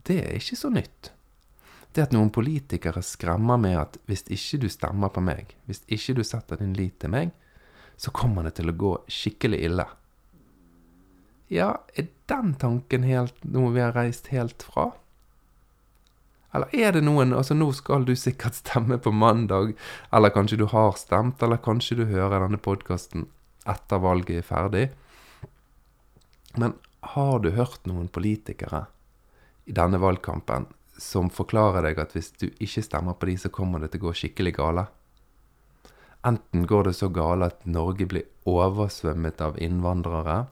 det 0.09 0.19
er 0.25 0.37
ikke 0.37 0.59
så 0.61 0.73
nytt. 0.73 1.13
Det 1.95 2.05
at 2.05 2.15
noen 2.15 2.31
politikere 2.35 3.03
skremmer 3.03 3.61
med 3.61 3.79
at 3.81 3.97
hvis 4.09 4.27
ikke 4.29 4.63
du 4.65 4.69
stemmer 4.73 5.13
på 5.13 5.23
meg, 5.25 5.55
hvis 5.67 5.83
ikke 5.89 6.19
du 6.19 6.25
setter 6.27 6.61
din 6.61 6.77
lit 6.77 6.99
til 7.01 7.13
meg, 7.15 7.33
så 7.99 8.13
kommer 8.15 8.47
det 8.47 8.59
til 8.59 8.71
å 8.71 8.77
gå 8.79 8.93
skikkelig 9.11 9.63
ille. 9.71 9.87
Ja, 11.49 11.73
er 11.97 12.11
den 12.29 12.53
tanken 12.61 13.07
helt 13.09 13.37
noe 13.43 13.73
vi 13.75 13.83
har 13.83 13.97
reist 13.97 14.29
helt 14.35 14.63
fra? 14.63 14.91
Eller 16.55 16.73
er 16.73 16.95
det 16.97 17.03
noen 17.05 17.35
Altså, 17.37 17.57
nå 17.57 17.71
skal 17.77 18.07
du 18.09 18.15
sikkert 18.17 18.57
stemme 18.57 19.01
på 19.01 19.13
mandag, 19.13 19.75
eller 20.13 20.33
kanskje 20.33 20.61
du 20.61 20.67
har 20.71 20.95
stemt, 21.01 21.43
eller 21.43 21.61
kanskje 21.61 22.01
du 22.01 22.07
hører 22.09 22.45
denne 22.45 22.61
podkasten 22.61 23.27
etter 23.69 24.01
valget 24.01 24.41
er 24.41 24.47
ferdig. 24.47 24.87
Men 26.57 26.77
har 27.15 27.41
du 27.45 27.51
hørt 27.57 27.85
noen 27.89 28.09
politikere 28.13 28.87
i 29.69 29.75
denne 29.77 30.01
valgkampen 30.01 30.67
som 30.99 31.31
forklarer 31.31 31.85
deg 31.87 32.01
at 32.03 32.15
hvis 32.17 32.33
du 32.41 32.49
ikke 32.51 32.83
stemmer 32.85 33.17
på 33.19 33.31
de, 33.31 33.37
så 33.39 33.51
kommer 33.55 33.81
det 33.81 33.93
til 33.93 34.03
å 34.03 34.09
gå 34.09 34.15
skikkelig 34.21 34.55
gale. 34.59 34.89
Enten 36.27 36.67
går 36.67 36.89
det 36.89 36.97
så 36.99 37.09
gale 37.15 37.49
at 37.53 37.67
Norge 37.67 38.09
blir 38.11 38.27
oversvømmet 38.49 39.41
av 39.45 39.59
innvandrere, 39.63 40.49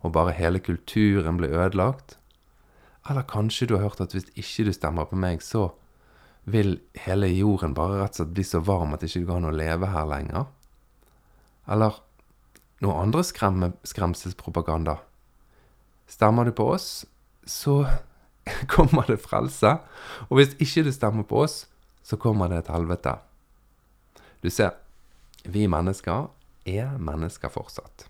og 0.00 0.14
bare 0.16 0.32
hele 0.32 0.62
kulturen 0.64 1.36
blir 1.36 1.52
ødelagt. 1.52 2.16
Eller 3.08 3.28
kanskje 3.28 3.68
du 3.68 3.76
har 3.76 3.90
hørt 3.90 4.00
at 4.00 4.16
hvis 4.16 4.30
ikke 4.32 4.70
du 4.70 4.72
stemmer 4.72 5.08
på 5.10 5.18
meg, 5.20 5.44
så 5.44 5.68
vil 6.48 6.78
hele 7.04 7.28
jorden 7.28 7.76
bare 7.76 8.00
rett 8.00 8.16
og 8.16 8.22
slett 8.22 8.32
bli 8.36 8.44
så 8.48 8.62
varm 8.64 8.94
at 8.96 9.04
det 9.04 9.10
ikke 9.12 9.28
går 9.28 9.42
an 9.42 9.50
å 9.50 9.56
leve 9.56 9.90
her 9.92 10.08
lenger. 10.08 10.48
Eller 11.70 12.00
noe 12.80 12.96
andre 12.96 13.24
skremselspropaganda. 13.26 14.96
Stemmer 16.10 16.48
du 16.48 16.54
på 16.56 16.70
oss, 16.72 17.04
så 17.44 17.84
kommer 18.74 19.06
det 19.08 19.20
frelse. 19.22 19.76
Og 20.28 20.38
hvis 20.40 20.54
ikke 20.58 20.86
det 20.86 20.94
stemmer 20.96 21.26
på 21.28 21.44
oss, 21.44 21.64
så 22.02 22.18
kommer 22.20 22.50
det 22.50 22.64
et 22.64 22.72
helvete. 22.72 23.16
Du 24.40 24.48
ser, 24.50 24.74
vi 25.44 25.66
mennesker 25.70 26.30
er 26.68 26.96
mennesker 26.98 27.52
fortsatt. 27.52 28.06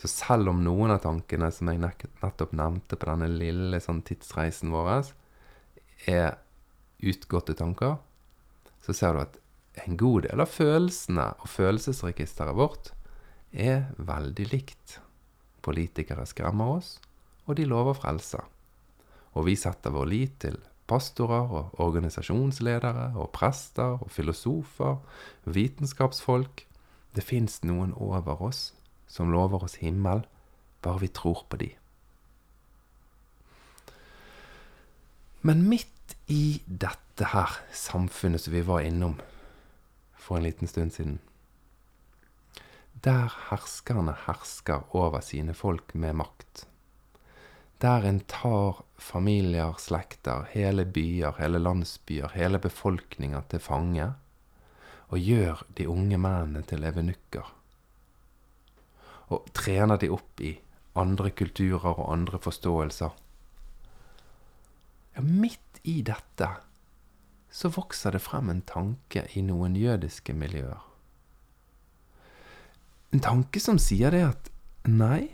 Så 0.00 0.08
selv 0.08 0.48
om 0.52 0.62
noen 0.64 0.94
av 0.94 1.02
tankene 1.04 1.50
som 1.52 1.68
jeg 1.68 1.80
nettopp 1.82 2.54
nevnte 2.56 2.96
på 2.96 3.08
denne 3.10 3.28
lille 3.32 3.80
sånn 3.84 4.00
tidsreisen 4.06 4.72
vår, 4.72 5.10
er 6.08 6.38
utgåtte 7.04 7.56
tanker, 7.56 7.98
så 8.80 8.96
ser 8.96 9.16
du 9.16 9.22
at 9.24 9.36
en 9.84 9.98
god 10.00 10.24
del 10.28 10.40
av 10.40 10.48
følelsene 10.50 11.26
og 11.40 11.52
følelsesregisteret 11.52 12.56
vårt 12.56 12.94
er 13.52 13.90
veldig 13.96 14.48
likt. 14.52 14.96
Politikere 15.64 16.24
skremmer 16.28 16.78
oss, 16.78 16.94
og 17.44 17.58
de 17.60 17.68
lover 17.68 17.96
frelse 17.98 18.40
og 19.34 19.46
vi 19.46 19.56
setter 19.58 19.94
vår 19.94 20.10
lit 20.10 20.36
til 20.42 20.58
pastorer 20.90 21.52
og 21.54 21.78
organisasjonsledere 21.82 23.12
og 23.14 23.30
prester 23.34 24.00
og 24.02 24.10
filosofer, 24.10 24.98
vitenskapsfolk. 25.44 26.64
Det 27.14 27.24
fins 27.26 27.60
noen 27.66 27.94
over 27.94 28.42
oss 28.42 28.72
som 29.10 29.30
lover 29.34 29.66
oss 29.66 29.78
himmel, 29.82 30.24
bare 30.82 31.02
vi 31.02 31.10
tror 31.14 31.44
på 31.50 31.58
de. 31.62 31.70
Men 35.42 35.64
midt 35.68 36.14
i 36.30 36.60
dette 36.66 37.30
her 37.32 37.58
samfunnet 37.74 38.42
som 38.44 38.54
vi 38.54 38.62
var 38.66 38.84
innom 38.86 39.16
for 40.14 40.38
en 40.38 40.46
liten 40.46 40.70
stund 40.70 40.94
siden, 40.94 41.18
der 43.04 43.32
herskerne 43.48 44.14
hersker 44.26 44.84
over 44.94 45.24
sine 45.24 45.54
folk 45.56 45.94
med 45.94 46.18
makt. 46.20 46.66
Der 47.80 48.04
en 48.04 48.20
tar 48.28 48.82
familier, 49.00 49.78
slekter, 49.78 50.46
hele 50.52 50.84
byer, 50.84 51.38
hele 51.38 51.58
landsbyer, 51.58 52.34
hele 52.34 52.60
befolkninga 52.60 53.40
til 53.48 53.62
fange, 53.64 54.10
og 55.08 55.18
gjør 55.18 55.64
de 55.78 55.88
unge 55.88 56.18
mennene 56.20 56.62
til 56.68 56.84
evenukker. 56.84 57.48
Og 59.32 59.48
trener 59.56 59.96
de 59.96 60.10
opp 60.12 60.42
i 60.44 60.52
andre 61.00 61.30
kulturer 61.30 61.96
og 61.96 62.12
andre 62.12 62.38
forståelser. 62.42 63.16
Ja, 65.16 65.24
midt 65.24 65.80
i 65.82 66.02
dette 66.06 66.50
så 67.50 67.70
vokser 67.74 68.14
det 68.14 68.22
frem 68.22 68.50
en 68.52 68.62
tanke 68.62 69.24
i 69.34 69.42
noen 69.42 69.74
jødiske 69.78 70.34
miljøer. 70.36 70.84
En 73.10 73.22
tanke 73.24 73.58
som 73.58 73.80
sier 73.82 74.14
det 74.14 74.22
at 74.28 74.50
nei, 74.86 75.32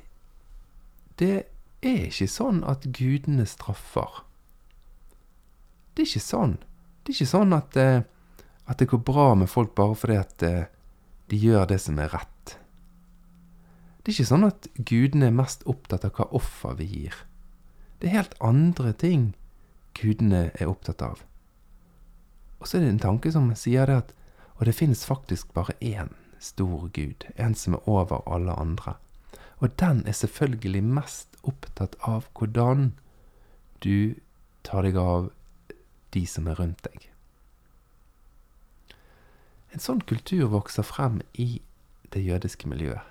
det 1.20 1.48
er 1.84 2.06
ikke 2.08 2.28
sånn 2.30 2.62
at 2.64 2.86
gudene 2.96 3.46
straffer. 3.48 4.22
Det 5.94 6.04
er 6.04 6.10
ikke 6.10 6.24
sånn. 6.24 6.56
Det 7.04 7.12
er 7.12 7.16
ikke 7.16 7.32
sånn 7.32 7.56
at, 7.56 7.76
eh, 7.76 8.02
at 8.66 8.78
det 8.78 8.88
går 8.90 9.04
bra 9.06 9.34
med 9.34 9.50
folk 9.50 9.74
bare 9.76 9.94
fordi 9.96 10.16
at 10.20 10.42
eh, 10.42 10.66
de 11.28 11.36
gjør 11.40 11.66
det 11.70 11.80
som 11.82 11.98
er 11.98 12.12
rett. 12.12 12.56
Det 14.02 14.12
er 14.12 14.16
ikke 14.20 14.30
sånn 14.32 14.46
at 14.46 14.68
gudene 14.76 15.30
er 15.30 15.34
mest 15.34 15.64
opptatt 15.66 16.04
av 16.06 16.14
hva 16.14 16.28
offer 16.38 16.76
vi 16.78 16.86
gir. 16.86 17.16
Det 17.98 18.08
er 18.08 18.18
helt 18.20 18.36
andre 18.44 18.92
ting 18.92 19.32
gudene 19.96 20.50
er 20.54 20.68
opptatt 20.70 21.02
av. 21.02 21.24
Og 22.60 22.68
så 22.68 22.78
er 22.78 22.86
det 22.86 22.92
en 22.94 23.02
tanke 23.02 23.32
som 23.32 23.48
sier 23.56 23.88
det 23.88 23.96
at 24.04 24.14
Og 24.56 24.64
det 24.64 24.72
finnes 24.72 25.04
faktisk 25.04 25.52
bare 25.52 25.74
én 25.84 26.14
stor 26.40 26.88
Gud, 26.88 27.26
en 27.36 27.54
som 27.54 27.74
er 27.74 27.88
over 27.88 28.22
alle 28.24 28.54
andre. 28.56 28.94
Og 29.58 29.72
den 29.80 30.06
er 30.06 30.12
selvfølgelig 30.12 30.84
mest 30.84 31.36
opptatt 31.42 31.96
av 32.04 32.28
hvordan 32.36 32.90
du 33.84 34.14
tar 34.66 34.84
deg 34.84 34.96
av 35.00 35.30
de 36.14 36.24
som 36.28 36.48
er 36.48 36.58
rundt 36.60 36.82
deg. 36.84 37.08
En 39.72 39.82
sånn 39.82 40.02
kultur 40.08 40.48
vokser 40.52 40.86
frem 40.86 41.20
i 41.34 41.60
det 42.12 42.22
jødiske 42.24 42.68
miljøet. 42.68 43.04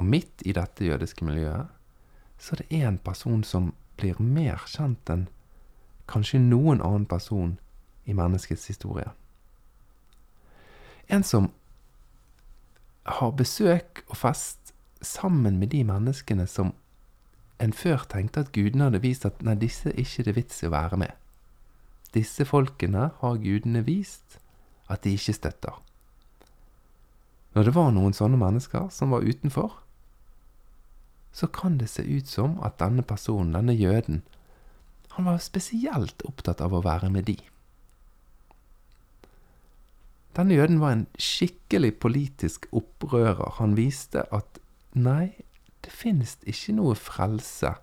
Og 0.00 0.08
midt 0.08 0.44
i 0.48 0.54
dette 0.56 0.86
jødiske 0.86 1.24
miljøet 1.24 1.68
så 2.40 2.54
er 2.54 2.62
det 2.62 2.78
én 2.82 2.98
person 2.98 3.44
som 3.44 3.72
blir 4.00 4.20
mer 4.20 4.64
kjent 4.66 5.10
enn 5.12 5.26
kanskje 6.10 6.40
noen 6.40 6.80
annen 6.82 7.04
person 7.06 7.58
i 8.08 8.16
menneskets 8.16 8.66
historie. 8.72 9.12
En 11.08 11.22
som 11.22 11.50
har 13.04 13.34
besøk 13.36 14.02
og 14.08 14.16
fest 14.16 14.61
sammen 15.02 15.58
med 15.58 15.72
de 15.74 15.82
menneskene 15.84 16.46
som 16.46 16.72
en 17.62 17.74
før 17.76 18.06
tenkte 18.10 18.42
at 18.42 18.52
gudene 18.54 18.88
hadde 18.88 19.02
vist 19.04 19.26
at 19.28 19.42
nei, 19.44 19.54
disse 19.58 19.90
er 19.92 20.00
ikke 20.02 20.24
det 20.26 20.36
vits 20.38 20.62
i 20.62 20.68
å 20.68 20.74
være 20.74 20.98
med. 21.04 21.12
Disse 22.12 22.44
folkene 22.48 23.10
har 23.20 23.40
gudene 23.42 23.84
vist 23.86 24.38
at 24.90 25.04
de 25.04 25.14
ikke 25.16 25.36
støtter. 25.36 25.78
Når 27.54 27.68
det 27.68 27.74
var 27.76 27.92
noen 27.94 28.16
sånne 28.16 28.40
mennesker 28.40 28.88
som 28.92 29.12
var 29.14 29.24
utenfor, 29.24 29.76
så 31.32 31.48
kan 31.48 31.78
det 31.80 31.88
se 31.92 32.04
ut 32.04 32.28
som 32.28 32.58
at 32.64 32.78
denne 32.80 33.04
personen, 33.04 33.54
denne 33.56 33.76
jøden, 33.76 34.22
han 35.16 35.28
var 35.28 35.40
spesielt 35.44 36.24
opptatt 36.28 36.60
av 36.64 36.74
å 36.74 36.82
være 36.84 37.10
med 37.12 37.28
de. 37.28 37.36
Denne 40.36 40.56
jøden 40.56 40.80
var 40.80 40.96
en 40.96 41.06
skikkelig 41.20 41.94
politisk 42.00 42.66
opprører. 42.72 43.58
Han 43.58 43.76
viste 43.76 44.24
at 44.32 44.61
nei, 44.94 45.34
det 45.82 45.92
finnes 45.94 46.36
ikke 46.46 46.76
noe 46.76 46.94
frelse 46.98 47.74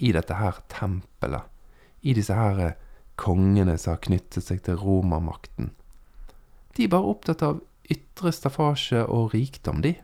i 0.00 0.12
dette 0.16 0.36
her 0.40 0.60
tempelet, 0.72 1.46
i 2.00 2.14
disse 2.16 2.36
her 2.36 2.60
eh, 2.64 2.78
kongene 3.20 3.76
som 3.78 3.94
har 3.94 4.04
knyttet 4.06 4.46
seg 4.46 4.62
til 4.64 4.78
romermakten. 4.80 5.72
De 6.76 6.86
er 6.86 6.92
bare 6.92 7.12
opptatt 7.12 7.42
av 7.44 7.60
ytre 7.90 8.32
staffasje 8.32 9.02
og 9.04 9.34
rikdom, 9.34 9.82
de. 9.84 9.96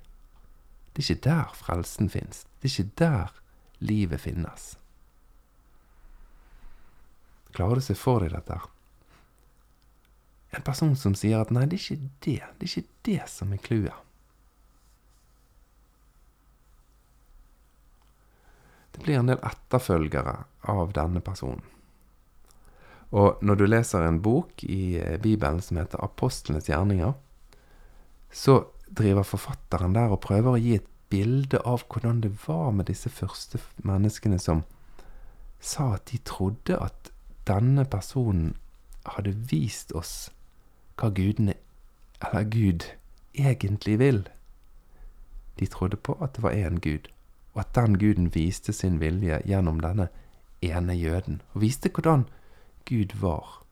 Det 0.93 1.05
er 1.05 1.13
ikke 1.13 1.29
der 1.29 1.53
frelsen 1.57 2.11
finnes. 2.13 2.45
Det 2.61 2.71
er 2.71 2.75
ikke 2.75 2.99
der 3.01 3.37
livet 3.85 4.23
finnes. 4.25 4.75
Klarer 7.57 7.79
du 7.79 7.85
å 7.85 7.87
se 7.87 7.97
for 7.97 8.25
deg 8.25 8.35
dette? 8.37 8.59
En 10.57 10.65
person 10.65 10.97
som 10.97 11.15
sier 11.17 11.41
at 11.41 11.53
nei, 11.53 11.67
det 11.69 11.79
er 11.79 11.85
ikke 11.85 12.11
det. 12.25 12.41
Det 12.59 12.69
er 12.69 12.73
ikke 12.73 13.01
det 13.09 13.23
som 13.33 13.53
er 13.53 13.63
clouet. 13.65 14.06
Det 18.97 19.05
blir 19.05 19.21
en 19.21 19.31
del 19.31 19.43
etterfølgere 19.45 20.37
av 20.73 20.93
denne 20.97 21.21
personen. 21.25 21.63
Og 23.15 23.43
når 23.45 23.61
du 23.61 23.67
leser 23.69 24.03
en 24.03 24.19
bok 24.23 24.65
i 24.67 24.97
eh, 24.99 25.19
Bibelen 25.23 25.63
som 25.63 25.79
heter 25.79 26.03
Apostlenes 26.03 26.67
gjerninger, 26.69 27.13
så 28.33 28.65
driver 28.91 29.27
forfatteren 29.27 29.95
der 29.95 30.13
og 30.15 30.25
prøver 30.25 30.57
å 30.57 30.61
gi 30.61 30.75
et 30.81 30.89
bilde 31.11 31.61
av 31.63 31.85
hvordan 31.87 32.21
det 32.25 32.33
var 32.47 32.73
med 32.75 32.89
disse 32.91 33.11
første 33.13 33.61
menneskene 33.87 34.41
som 34.43 34.65
sa 35.63 35.93
at 35.97 36.11
de 36.11 36.19
trodde 36.27 36.79
at 36.83 37.13
denne 37.47 37.87
personen 37.89 38.57
hadde 39.07 39.37
vist 39.51 39.95
oss 39.95 40.33
hva 40.99 41.13
gudene, 41.15 41.55
eller 42.25 42.47
Gud, 42.51 42.87
egentlig 43.37 43.99
vil. 44.01 44.23
De 45.61 45.69
trodde 45.71 45.97
på 45.97 46.17
at 46.21 46.35
det 46.37 46.43
var 46.43 46.57
én 46.57 46.81
Gud, 46.83 47.09
og 47.57 47.63
at 47.65 47.73
den 47.79 47.97
guden 47.97 48.29
viste 48.35 48.75
sin 48.77 48.99
vilje 49.01 49.41
gjennom 49.49 49.81
denne 49.81 50.11
ene 50.61 50.93
jøden, 50.93 51.41
og 51.55 51.63
viste 51.65 51.89
hvordan 51.89 52.27
Gud 52.85 53.17
var. 53.23 53.63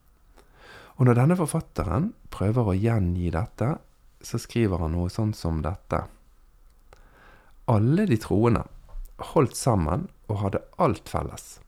Og 0.97 1.05
når 1.05 1.19
denne 1.19 1.37
forfatteren 1.37 2.13
prøver 2.33 2.71
å 2.71 2.77
gjengi 2.79 3.29
dette, 3.35 3.75
så 4.25 4.41
skriver 4.41 4.81
han 4.81 4.95
noe 4.97 5.11
sånn 5.13 5.35
som 5.37 5.61
dette. 5.61 6.01
Alle 7.69 8.07
de 8.09 8.17
troende 8.21 8.65
holdt 9.35 9.59
sammen 9.59 10.09
og 10.33 10.41
hadde 10.41 10.65
alt 10.81 11.13
felles. 11.13 11.59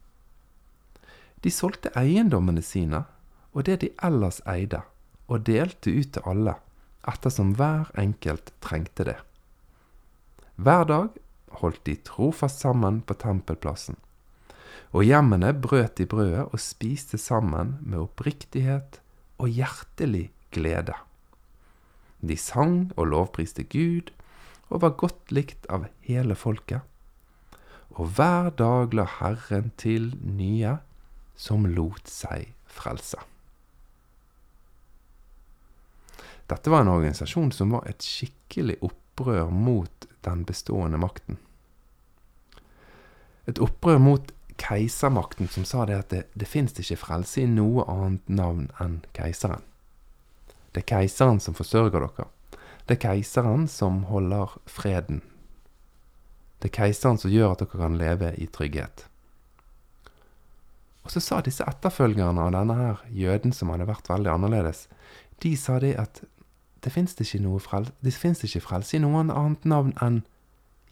De 1.45 1.53
solgte 1.53 1.93
eiendommene 2.01 2.65
sine 2.65 3.05
og 3.53 3.69
det 3.69 3.81
de 3.85 3.93
ellers 4.05 4.41
eide, 4.49 4.81
og 5.29 5.45
delte 5.49 5.93
ut 5.93 6.15
til 6.17 6.29
alle, 6.29 6.57
ettersom 7.09 7.55
hver 7.57 7.93
enkelt 8.01 8.53
trengte 8.65 9.07
det. 9.09 9.17
Hver 10.57 10.85
dag 10.89 11.17
holdt 11.61 11.85
de 11.89 11.97
trofast 12.07 12.63
sammen 12.63 13.01
på 13.07 13.17
tempelplassen, 13.21 13.97
og 14.95 15.05
hjemmene 15.07 15.53
brøt 15.53 15.99
de 15.99 16.07
brødet 16.09 16.47
og 16.47 16.63
spiste 16.63 17.19
sammen 17.21 17.77
med 17.83 18.05
oppriktighet 18.07 19.01
og 19.43 19.53
hjertelig 19.53 20.31
glede. 20.55 20.95
De 22.21 22.37
sang 22.37 22.93
og 22.97 23.11
lovpriste 23.13 23.67
Gud 23.69 24.13
og 24.69 24.83
var 24.83 24.97
godt 24.99 25.33
likt 25.35 25.67
av 25.71 25.87
hele 26.07 26.35
folket. 26.39 26.83
Og 27.97 28.13
hver 28.17 28.51
dag 28.57 28.95
la 28.97 29.07
Herren 29.19 29.71
til 29.81 30.13
nye 30.21 30.79
som 31.37 31.67
lot 31.69 32.09
seg 32.11 32.53
frelse. 32.67 33.21
Dette 36.47 36.71
var 36.71 36.85
en 36.85 36.93
organisasjon 36.93 37.51
som 37.55 37.75
var 37.75 37.89
et 37.91 38.05
skikkelig 38.05 38.79
opprør 38.87 39.51
mot 39.51 40.07
den 40.27 40.45
bestående 40.47 41.01
makten. 41.03 41.41
Et 43.47 43.59
opprør 43.63 44.01
mot 44.03 44.33
keisermakten 44.61 45.49
som 45.53 45.65
sa 45.69 45.85
det 45.87 45.97
at 45.97 46.11
det, 46.11 46.23
det 46.35 46.49
fins 46.49 46.75
ikke 46.77 46.99
frelse 46.99 47.43
i 47.43 47.51
noe 47.51 47.85
annet 47.91 48.29
navn 48.29 48.69
enn 48.83 49.01
keiseren. 49.17 49.65
Det 50.73 50.83
er 50.85 50.91
keiseren 50.91 51.41
som 51.41 51.57
forsørger 51.57 52.03
dere. 52.05 52.29
Det 52.87 52.97
er 52.97 53.03
keiseren 53.03 53.67
som 53.69 54.05
holder 54.11 54.57
freden. 54.69 55.23
Det 56.61 56.71
er 56.71 56.77
keiseren 56.79 57.21
som 57.21 57.33
gjør 57.33 57.55
at 57.55 57.63
dere 57.65 57.83
kan 57.83 57.99
leve 58.01 58.33
i 58.41 58.49
trygghet. 58.53 59.07
Og 61.07 61.13
så 61.15 61.23
sa 61.23 61.41
disse 61.45 61.63
etterfølgerne 61.63 62.49
av 62.49 62.55
denne 62.55 62.75
her 62.75 63.03
jøden 63.15 63.53
som 63.55 63.71
hadde 63.71 63.87
vært 63.87 64.09
veldig 64.11 64.33
annerledes, 64.33 64.87
de 65.43 65.53
sa 65.57 65.79
det 65.79 65.95
at 66.01 66.25
det 66.83 66.93
fins 66.93 67.15
ikke 67.19 67.61
frelse, 67.61 68.97
det 68.97 68.99
i 68.99 69.05
noen 69.05 69.31
annet 69.31 69.65
navn 69.65 69.93
enn 70.03 70.23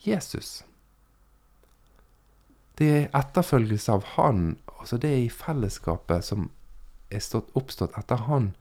Jesus. 0.04 0.62
Det 2.78 2.90
er 2.90 3.08
etterfølgelse 3.14 3.94
av 3.94 4.04
Han, 4.16 4.56
altså 4.78 4.98
det 4.98 5.10
er 5.10 5.22
i 5.24 5.30
fellesskapet 5.30 6.26
som 6.26 6.48
er 7.14 7.22
stått, 7.22 7.52
oppstått 7.54 7.94
etter 7.98 8.26
Han. 8.26 8.52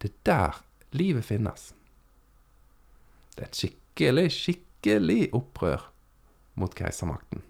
Det 0.00 0.10
er 0.10 0.18
der 0.28 0.62
livet 0.96 1.28
finnes. 1.28 1.72
Det 3.36 3.44
er 3.44 3.50
et 3.50 3.60
skikkelig, 3.60 4.26
skikkelig 4.32 5.20
opprør 5.36 5.88
mot 6.60 6.72
keisermakten. 6.76 7.44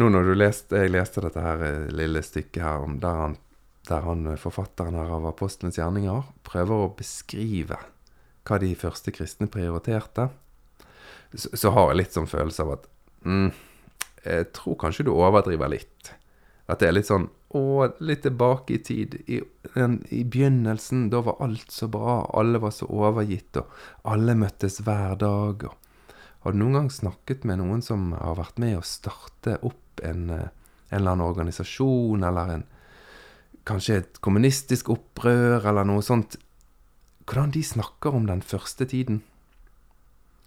Nå 0.00 0.08
når 0.08 0.30
du 0.30 0.34
leste, 0.36 0.80
jeg 0.80 0.92
leste 0.94 1.22
dette 1.24 1.44
her 1.44 1.62
eh, 1.66 1.88
lille 1.92 2.22
stykket 2.24 2.62
her 2.62 2.84
om 2.86 2.98
der 3.02 3.24
han 3.24 3.38
der 3.88 4.00
han, 4.00 4.26
eh, 4.26 4.36
forfatteren 4.36 4.94
her 4.94 5.10
av 5.16 5.26
Apostlenes 5.26 5.78
gjerninger 5.78 6.28
prøver 6.46 6.84
å 6.84 6.92
beskrive 6.96 7.78
hva 8.46 8.58
de 8.62 8.70
første 8.78 9.12
kristne 9.14 9.48
prioriterte, 9.50 10.30
så, 11.34 11.50
så 11.54 11.72
har 11.76 11.90
jeg 11.90 12.00
litt 12.00 12.16
sånn 12.16 12.30
følelse 12.30 12.64
av 12.64 12.72
at 12.78 12.88
mm, 13.24 13.50
jeg 14.24 14.48
tror 14.56 14.78
kanskje 14.80 15.06
du 15.08 15.12
overdriver 15.14 15.72
litt. 15.72 16.12
At 16.70 16.82
det 16.82 16.90
er 16.90 16.98
litt 16.98 17.10
sånn 17.10 17.28
Å, 17.50 17.88
litt 18.06 18.20
tilbake 18.22 18.76
i 18.76 18.82
tid. 18.86 19.16
I, 19.26 19.40
I, 19.42 20.20
begynnelsen, 20.22 21.08
da 21.10 21.18
var 21.26 21.40
alt 21.42 21.72
så 21.74 21.88
bra. 21.90 22.20
Alle 22.38 22.60
var 22.62 22.70
så 22.70 22.86
overgitt, 22.86 23.58
og 23.58 24.06
alle 24.06 24.36
møttes 24.38 24.78
hver 24.86 25.16
dag. 25.18 25.64
Og 25.66 26.44
har 26.44 26.54
du 26.54 26.60
noen 26.60 26.76
gang 26.78 26.92
snakket 26.94 27.42
med 27.48 27.58
noen 27.58 27.82
som 27.82 28.12
har 28.14 28.38
vært 28.38 28.62
med 28.62 28.78
å 28.78 28.84
starte 28.86 29.56
opp 29.66 30.04
en, 30.06 30.30
eh, 30.30 30.46
en 30.92 31.00
eller 31.00 31.16
annen 31.16 31.26
organisasjon, 31.26 32.22
eller 32.22 32.54
en 32.54 32.68
Kanskje 33.68 33.96
et 34.00 34.20
kommunistisk 34.24 34.88
opprør, 34.88 35.66
eller 35.68 35.84
noe 35.84 36.00
sånt. 36.02 36.38
Hvordan 37.28 37.52
de 37.52 37.60
snakker 37.62 38.14
om 38.16 38.24
den 38.26 38.40
første 38.40 38.86
tiden. 38.88 39.20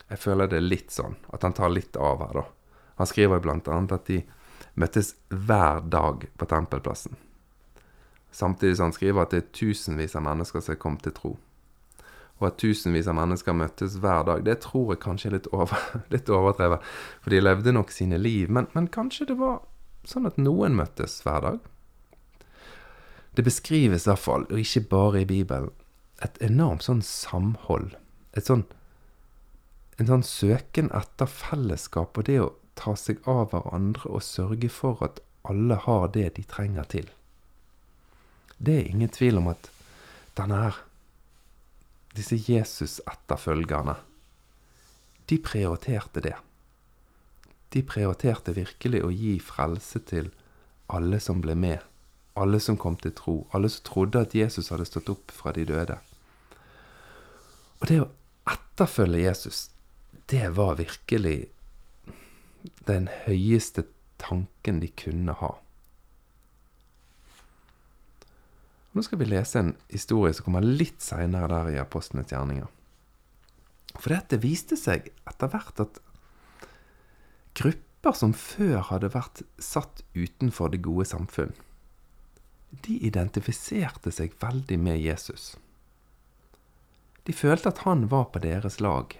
Jeg 0.09 0.19
føler 0.19 0.49
det 0.49 0.57
er 0.57 0.65
litt 0.65 0.91
sånn, 0.91 1.15
at 1.31 1.45
han 1.45 1.53
tar 1.53 1.71
litt 1.71 1.95
av 1.95 2.23
her, 2.25 2.41
da. 2.41 2.43
Han 2.99 3.10
skriver 3.10 3.43
annet 3.49 3.95
at 3.95 4.08
de 4.08 4.21
møttes 4.79 5.13
hver 5.29 5.82
dag 5.89 6.27
på 6.38 6.45
Tempelplassen. 6.49 7.15
Samtidig 8.34 8.77
som 8.77 8.89
han 8.89 8.95
skriver 8.95 9.21
at 9.21 9.34
det 9.34 9.41
er 9.43 9.51
tusenvis 9.53 10.15
av 10.17 10.25
mennesker 10.25 10.63
som 10.63 10.73
er 10.73 10.82
kommet 10.82 11.03
til 11.06 11.13
tro. 11.13 11.34
Og 12.41 12.47
at 12.49 12.58
tusenvis 12.58 13.08
av 13.08 13.17
mennesker 13.19 13.53
møttes 13.53 13.99
hver 14.01 14.25
dag, 14.25 14.41
det 14.45 14.58
tror 14.65 14.93
jeg 14.93 15.03
kanskje 15.03 15.29
er 15.29 15.36
litt, 15.38 15.51
over, 15.53 15.84
litt 16.13 16.32
overdrevet. 16.34 16.82
For 17.21 17.34
de 17.34 17.43
levde 17.43 17.75
nok 17.75 17.93
sine 17.93 18.17
liv, 18.17 18.49
men, 18.49 18.67
men 18.73 18.89
kanskje 18.93 19.29
det 19.29 19.38
var 19.41 19.62
sånn 20.10 20.25
at 20.27 20.41
noen 20.41 20.75
møttes 20.75 21.21
hver 21.23 21.45
dag? 21.45 21.62
Det 23.38 23.45
beskrives 23.45 24.06
i 24.06 24.12
hvert 24.12 24.21
fall, 24.21 24.47
og 24.49 24.60
ikke 24.62 24.88
bare 24.89 25.21
i 25.21 25.29
Bibelen, 25.29 25.71
et 26.25 26.38
enormt 26.41 26.86
sånn 26.86 27.01
samhold. 27.06 27.93
Et 28.34 28.45
sånn 28.45 28.65
En 30.01 30.08
sånn 30.10 30.23
søken 30.25 30.88
etter 30.97 31.29
fellesskap 31.29 32.17
og 32.17 32.25
det 32.25 32.39
å 32.41 32.47
ta 32.79 32.95
seg 32.99 33.21
av 33.29 33.51
hverandre 33.51 34.09
og 34.09 34.25
sørge 34.25 34.69
for 34.71 35.03
at 35.05 35.21
alle 35.49 35.77
har 35.86 36.07
det 36.15 36.29
de 36.38 36.45
trenger 36.47 36.88
til. 36.89 37.09
Det 38.57 38.79
er 38.79 38.89
ingen 38.89 39.12
tvil 39.12 39.41
om 39.41 39.51
at 39.51 39.69
denne 40.38 40.63
her 40.65 40.81
Disse 42.13 42.38
Jesus-etterfølgerne, 42.38 43.95
de 45.29 45.38
prioriterte 45.41 46.21
det. 46.21 46.36
De 47.73 47.81
prioriterte 47.81 48.53
virkelig 48.53 49.01
å 49.01 49.09
gi 49.09 49.39
frelse 49.41 49.97
til 50.05 50.29
alle 50.93 51.17
som 51.23 51.41
ble 51.41 51.55
med. 51.57 51.79
Alle 52.38 52.59
som 52.62 52.77
kom 52.77 52.99
til 53.01 53.15
tro. 53.17 53.36
Alle 53.49 53.71
som 53.73 53.86
trodde 53.88 54.21
at 54.21 54.36
Jesus 54.38 54.69
hadde 54.69 54.86
stått 54.86 55.09
opp 55.09 55.33
fra 55.33 55.55
de 55.57 55.65
døde. 55.65 55.97
Og 57.81 57.89
det 57.89 57.99
å 58.03 58.12
etterfølge 58.53 59.25
Jesus, 59.25 59.63
det 60.29 60.51
var 60.53 60.77
virkelig 60.77 61.49
den 62.88 63.10
høyeste 63.26 63.86
tanken 64.21 64.80
de 64.84 64.89
kunne 64.99 65.36
ha. 65.39 65.52
Nå 68.93 69.02
skal 69.02 69.19
vi 69.19 69.26
lese 69.26 69.60
en 69.60 69.73
historie 69.89 70.34
som 70.38 70.45
kommer 70.45 70.65
litt 70.65 71.02
seinere 71.02 71.49
der 71.49 71.71
i 71.73 71.82
Apostlenes 71.82 72.30
gjerninger. 72.30 72.69
For 73.97 74.13
dette 74.13 74.41
viste 74.41 74.78
seg 74.78 75.10
etter 75.30 75.49
hvert 75.49 75.82
at 75.82 75.99
grupper 77.58 78.17
som 78.17 78.36
før 78.38 78.82
hadde 78.91 79.13
vært 79.13 79.41
satt 79.62 80.04
utenfor 80.13 80.73
det 80.73 80.84
gode 80.86 81.08
samfunn, 81.10 81.54
de 82.86 82.97
identifiserte 83.06 84.13
seg 84.13 84.34
veldig 84.41 84.80
med 84.82 85.02
Jesus. 85.02 85.54
De 87.23 87.34
følte 87.34 87.71
at 87.71 87.84
han 87.88 88.10
var 88.12 88.30
på 88.34 88.41
deres 88.43 88.80
lag. 88.84 89.13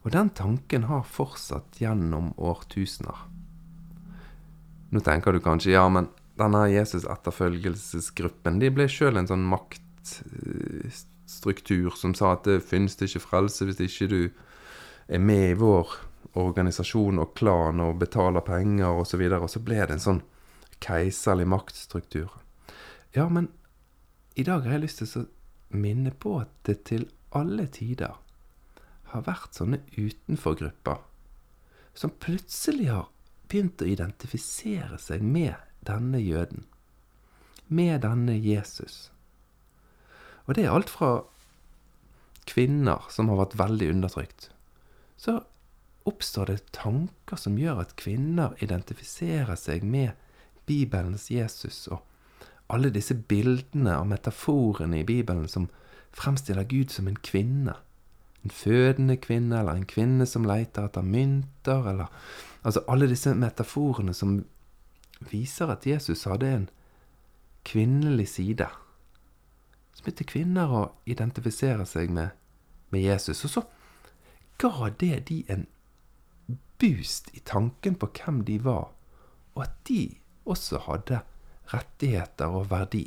Og 0.00 0.08
den 0.14 0.30
tanken 0.32 0.86
har 0.88 1.02
fortsatt 1.04 1.76
gjennom 1.80 2.32
årtusener. 2.40 3.16
Nå 4.90 5.00
tenker 5.06 5.32
du 5.32 5.40
kanskje 5.44 5.72
ja, 5.74 5.88
men 5.92 6.08
denne 6.40 6.72
Jesus-etterfølgelsesgruppen 6.72 8.60
de 8.62 8.68
ble 8.72 8.86
sjøl 8.90 9.16
en 9.20 9.28
sånn 9.28 9.50
maktstruktur 9.52 11.90
som 12.00 12.12
sa 12.16 12.26
at 12.34 12.44
det 12.48 12.66
finnes 12.66 12.96
ikke 12.96 13.26
frelse 13.26 13.64
hvis 13.68 13.84
ikke 13.86 14.06
du 14.10 14.22
er 15.10 15.20
med 15.20 15.50
i 15.52 15.58
vår 15.58 15.86
organisasjon 16.40 17.18
og 17.20 17.34
klan 17.38 17.80
og 17.82 17.98
betaler 18.00 18.42
penger 18.46 18.88
osv. 18.88 19.00
Og, 19.00 19.06
så 19.10 19.16
videre, 19.20 19.44
og 19.44 19.50
så 19.52 19.60
ble 19.64 19.78
det 19.82 19.94
en 19.96 20.06
sånn 20.06 20.22
keiserlig 20.80 21.46
maktstruktur. 21.50 22.30
Ja, 23.12 23.28
men 23.28 23.48
i 24.38 24.42
dag 24.46 24.60
har 24.64 24.72
jeg 24.78 24.86
lyst 24.86 24.98
til 25.02 25.08
å 25.20 25.22
minne 25.76 26.12
på 26.14 26.30
at 26.40 26.52
det 26.66 26.76
til 26.88 27.02
alle 27.36 27.66
tider 27.70 28.12
har 29.12 29.26
vært 29.26 29.56
sånne 29.56 29.80
utenforgrupper 29.96 31.00
som 31.94 32.12
plutselig 32.22 32.88
har 32.90 33.08
begynt 33.50 33.82
å 33.82 33.88
identifisere 33.90 34.98
seg 35.02 35.24
med 35.26 35.56
denne 35.86 36.20
jøden. 36.22 36.64
Med 37.66 38.02
denne 38.04 38.36
Jesus. 38.38 39.10
Og 40.46 40.56
det 40.56 40.66
er 40.66 40.74
alt 40.74 40.90
fra 40.90 41.10
kvinner 42.50 43.06
som 43.12 43.30
har 43.30 43.40
vært 43.42 43.58
veldig 43.58 43.90
undertrykt. 43.94 44.50
Så 45.20 45.40
oppstår 46.08 46.50
det 46.50 46.70
tanker 46.74 47.38
som 47.38 47.58
gjør 47.60 47.82
at 47.84 47.98
kvinner 48.00 48.56
identifiserer 48.64 49.58
seg 49.58 49.84
med 49.84 50.16
Bibelens 50.66 51.28
Jesus 51.30 51.84
og 51.90 52.06
alle 52.70 52.92
disse 52.94 53.14
bildene 53.14 53.96
og 53.98 54.08
metaforene 54.12 55.02
i 55.02 55.06
Bibelen 55.06 55.48
som 55.50 55.68
fremstiller 56.14 56.66
Gud 56.70 56.94
som 56.94 57.08
en 57.10 57.18
kvinne 57.18 57.74
en 58.44 58.50
fødende 58.50 59.16
kvinne, 59.20 59.58
eller 59.58 59.76
en 59.76 59.88
kvinne 59.88 60.26
som 60.26 60.46
leter 60.48 60.86
etter 60.88 61.04
mynter, 61.04 61.88
eller 61.92 62.08
Altså 62.62 62.82
alle 62.88 63.08
disse 63.08 63.32
metaforene 63.34 64.14
som 64.14 64.42
viser 65.30 65.72
at 65.72 65.86
Jesus 65.86 66.26
hadde 66.28 66.48
en 66.52 66.68
kvinnelig 67.64 68.28
side. 68.34 68.66
Som 69.94 70.04
begynte 70.04 70.28
kvinner 70.28 70.72
å 70.72 70.82
identifisere 71.08 71.86
seg 71.88 72.12
med, 72.12 72.36
med 72.92 73.04
Jesus. 73.04 73.44
Og 73.44 73.54
så 73.54 73.64
ga 74.60 74.90
det 75.00 75.22
de 75.30 75.42
en 75.48 75.66
boost 76.80 77.32
i 77.36 77.40
tanken 77.44 77.96
på 78.00 78.10
hvem 78.16 78.44
de 78.48 78.58
var, 78.64 78.92
og 79.54 79.64
at 79.64 79.76
de 79.88 80.02
også 80.48 80.84
hadde 80.88 81.20
rettigheter 81.72 82.52
og 82.60 82.70
verdi. 82.70 83.06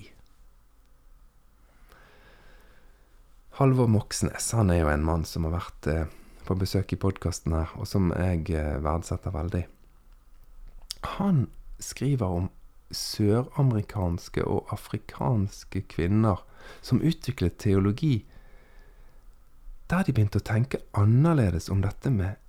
Halvor 3.53 3.85
Moxnes 3.85 4.47
han 4.57 4.71
er 4.73 4.79
jo 4.81 4.89
en 4.89 5.03
mann 5.05 5.23
som 5.29 5.45
har 5.45 5.53
vært 5.59 5.87
eh, 5.91 6.07
på 6.47 6.55
besøk 6.57 6.95
i 6.95 6.97
podkasten 6.97 7.53
her, 7.53 7.69
og 7.77 7.85
som 7.85 8.09
jeg 8.09 8.49
eh, 8.49 8.79
verdsetter 8.81 9.35
veldig. 9.35 9.61
Han 11.19 11.45
skriver 11.77 12.39
om 12.39 12.49
søramerikanske 12.89 14.41
og 14.49 14.73
afrikanske 14.73 15.83
kvinner 15.93 16.41
som 16.81 17.03
utviklet 17.05 17.59
teologi 17.61 18.23
der 19.91 20.01
de 20.07 20.15
begynte 20.15 20.41
å 20.41 20.47
tenke 20.49 20.81
annerledes 20.97 21.69
om 21.69 21.85
dette 21.85 22.09
med 22.09 22.41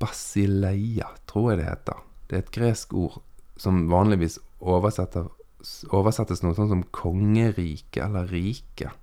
basileia, 0.00 1.10
tror 1.28 1.52
jeg 1.52 1.60
det 1.60 1.68
heter. 1.68 2.04
Det 2.26 2.36
er 2.38 2.44
et 2.46 2.54
gresk 2.54 2.94
ord 2.96 3.18
som 3.60 3.90
vanligvis 3.92 4.38
oversettes 4.64 5.26
noe 6.46 6.56
sånn 6.56 6.72
som 6.72 6.86
kongerike 6.96 8.00
eller 8.06 8.32
rike. 8.32 8.94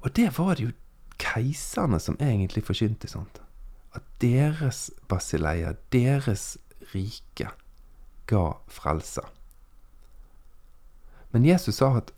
Og 0.00 0.12
det 0.16 0.30
var 0.38 0.56
det 0.56 0.68
jo 0.68 0.72
keiserne 1.20 2.00
som 2.00 2.16
egentlig 2.20 2.64
forkynte 2.64 3.10
sånt. 3.10 3.40
At 3.92 4.06
deres 4.22 4.88
basileier, 5.10 5.76
deres 5.92 6.56
rike, 6.94 7.50
ga 8.30 8.44
frelse. 8.70 9.24
Men 11.30 11.44
Jesus 11.44 11.80
sa 11.80 11.92
at 11.98 12.12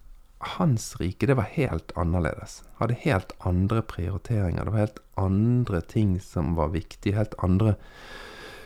hans 0.56 0.94
rike, 1.00 1.26
det 1.26 1.36
var 1.38 1.50
helt 1.54 1.92
annerledes. 1.96 2.62
Hadde 2.80 2.98
helt 3.04 3.32
andre 3.46 3.82
prioriteringer. 3.82 4.64
Det 4.64 4.74
var 4.74 4.84
helt 4.84 5.02
andre 5.20 5.80
ting 5.80 6.16
som 6.20 6.54
var 6.58 6.72
viktige. 6.74 7.16
Helt 7.16 7.34
andre 7.38 7.76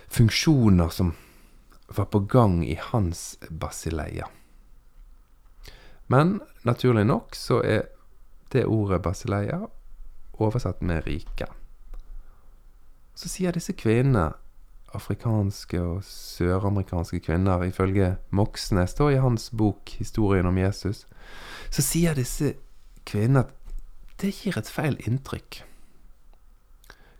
funksjoner 0.08 0.88
som 0.88 1.14
var 1.88 2.08
på 2.10 2.18
gang 2.18 2.64
i 2.66 2.78
hans 2.80 3.36
basileia. 3.50 4.28
Men 6.06 6.40
naturlig 6.62 7.06
nok 7.06 7.34
så 7.34 7.60
er 7.62 7.86
det 8.56 8.66
ordet 8.66 9.02
basileia, 9.04 9.60
oversatt 10.40 10.82
med 10.84 11.06
rike. 11.06 11.48
Så 13.16 13.30
sier 13.32 13.56
disse 13.56 13.72
kvinnene, 13.76 14.32
afrikanske 14.96 15.80
og 15.82 16.04
søramerikanske 16.06 17.20
kvinner, 17.24 17.64
ifølge 17.64 18.16
Moxnes 18.30 18.94
da 18.96 19.10
i 19.12 19.20
hans 19.20 19.50
bok 19.50 19.90
'Historien 19.98 20.46
om 20.46 20.58
Jesus', 20.58 21.06
så 21.70 21.82
sier 21.82 22.14
disse 22.14 22.54
kvinnene 23.04 23.44
at 23.44 23.52
det 24.20 24.34
gir 24.34 24.58
et 24.58 24.68
feil 24.68 24.96
inntrykk. 25.08 25.62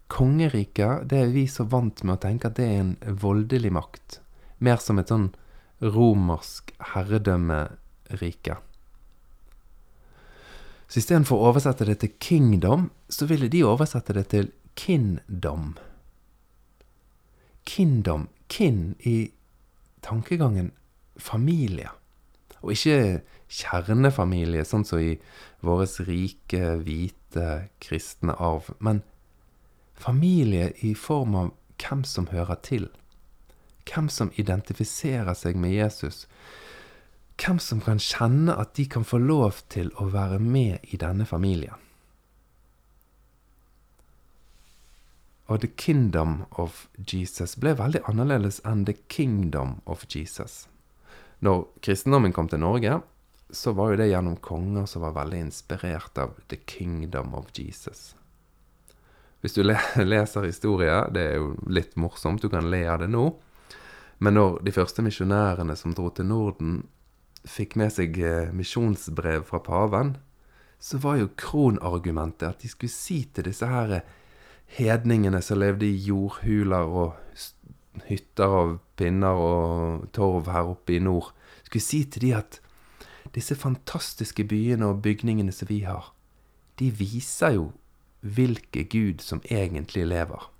Kongeriket, 0.09 1.09
det 1.11 1.19
er 1.19 1.33
vi 1.35 1.47
så 1.51 1.65
vant 1.65 2.05
med 2.05 2.17
å 2.17 2.23
tenke 2.23 2.49
at 2.49 2.57
det 2.57 2.65
er 2.65 2.81
en 2.81 2.97
voldelig 3.21 3.73
makt. 3.73 4.21
Mer 4.59 4.77
som 4.77 4.99
et 4.99 5.11
sånn 5.11 5.35
romersk 5.83 6.73
herredømmerike. 6.95 8.57
Så 10.87 11.01
istedenfor 11.01 11.41
å 11.41 11.51
oversette 11.51 11.87
det 11.89 11.99
til 12.03 12.13
kingdom, 12.23 12.91
så 13.11 13.27
ville 13.27 13.49
de 13.51 13.65
oversette 13.67 14.15
det 14.15 14.29
til 14.31 14.53
'kindom'. 14.77 15.77
Kindom. 17.67 18.29
kin 18.49 18.95
i 19.03 19.31
tankegangen 20.03 20.71
familie. 21.19 21.89
Og 22.63 22.73
ikke 22.73 23.23
kjernefamilie, 23.49 24.65
sånn 24.65 24.85
som 24.87 25.01
i 25.03 25.17
vår 25.67 25.87
rike, 26.07 26.77
hvite, 26.83 27.69
kristne 27.83 28.37
arv. 28.39 28.71
Men 28.79 29.03
familie 29.95 30.73
i 30.87 30.95
form 30.95 31.35
av 31.35 31.51
hvem 31.83 32.05
som 32.05 32.31
hører 32.31 32.61
til. 32.63 32.89
Hvem 33.87 34.09
som 34.09 34.33
identifiserer 34.37 35.35
seg 35.35 35.59
med 35.59 35.75
Jesus. 35.75 36.27
Hvem 37.37 37.59
som 37.61 37.83
kan 37.85 37.99
kjenne 38.01 38.55
at 38.57 38.75
de 38.79 38.87
kan 38.89 39.05
få 39.05 39.19
lov 39.21 39.61
til 39.69 39.91
å 40.01 40.09
være 40.13 40.39
med 40.41 40.87
i 40.89 40.97
denne 41.01 41.27
familien. 41.29 41.77
Og 45.47 45.61
The 45.63 45.69
Kingdom 45.79 46.41
of 46.51 46.87
Jesus 46.97 47.55
ble 47.61 47.77
veldig 47.79 48.03
annerledes 48.11 48.59
enn 48.67 48.87
The 48.89 48.97
Kingdom 49.13 49.77
of 49.87 50.03
Jesus. 50.11 50.65
Når 51.39 51.69
kristendommen 51.85 52.33
kom 52.35 52.49
til 52.51 52.65
Norge, 52.65 52.99
så 53.51 53.73
var 53.77 53.93
jo 53.93 54.01
det 54.01 54.09
gjennom 54.11 54.41
konger 54.43 54.89
som 54.91 55.05
var 55.05 55.15
veldig 55.21 55.45
inspirert 55.47 56.19
av 56.19 56.35
The 56.51 56.59
Kingdom 56.67 57.37
of 57.39 57.53
Jesus. 57.55 58.17
Hvis 59.41 59.55
du 59.55 59.63
leser 60.13 60.49
historie, 60.49 60.99
det 61.15 61.29
er 61.31 61.39
jo 61.39 61.53
litt 61.71 61.95
morsomt, 62.01 62.43
du 62.43 62.51
kan 62.51 62.67
le 62.73 62.83
av 62.91 63.05
det 63.05 63.11
nå. 63.13 63.29
Men 64.19 64.35
når 64.35 64.61
de 64.67 64.73
første 64.75 65.05
misjonærene 65.05 65.77
som 65.79 65.95
dro 65.95 66.09
til 66.11 66.27
Norden, 66.27 66.81
fikk 67.47 67.77
med 67.79 67.95
seg 67.95 68.19
eh, 68.21 68.53
misjonsbrev 68.55 69.47
fra 69.49 69.61
paven, 69.65 70.17
så 70.79 71.01
var 71.03 71.21
jo 71.21 71.33
kronargumentet 71.39 72.49
at 72.49 72.63
de 72.63 72.71
skulle 72.71 72.93
si 72.93 73.23
til 73.33 73.49
disse 73.49 73.67
her 73.67 74.01
hedningene 74.77 75.41
som 75.43 75.61
levde 75.63 75.87
i 75.89 76.03
jordhuler 76.09 76.91
og 76.91 77.15
hytter 78.07 78.59
av 78.61 78.77
pinner 78.99 79.41
og 79.41 80.07
torv 80.17 80.51
her 80.53 80.69
oppe 80.75 80.97
i 80.97 81.03
nord, 81.03 81.33
skulle 81.65 81.85
si 81.85 82.03
til 82.05 82.27
de 82.27 82.35
at 82.37 82.61
disse 83.35 83.57
fantastiske 83.59 84.45
byene 84.49 84.91
og 84.91 85.03
bygningene 85.05 85.53
som 85.53 85.71
vi 85.71 85.83
har, 85.87 86.13
de 86.79 86.91
viser 86.93 87.57
jo 87.57 87.71
hvilke 88.21 88.85
Gud 88.91 89.23
som 89.25 89.43
egentlig 89.51 90.07
lever. 90.09 90.51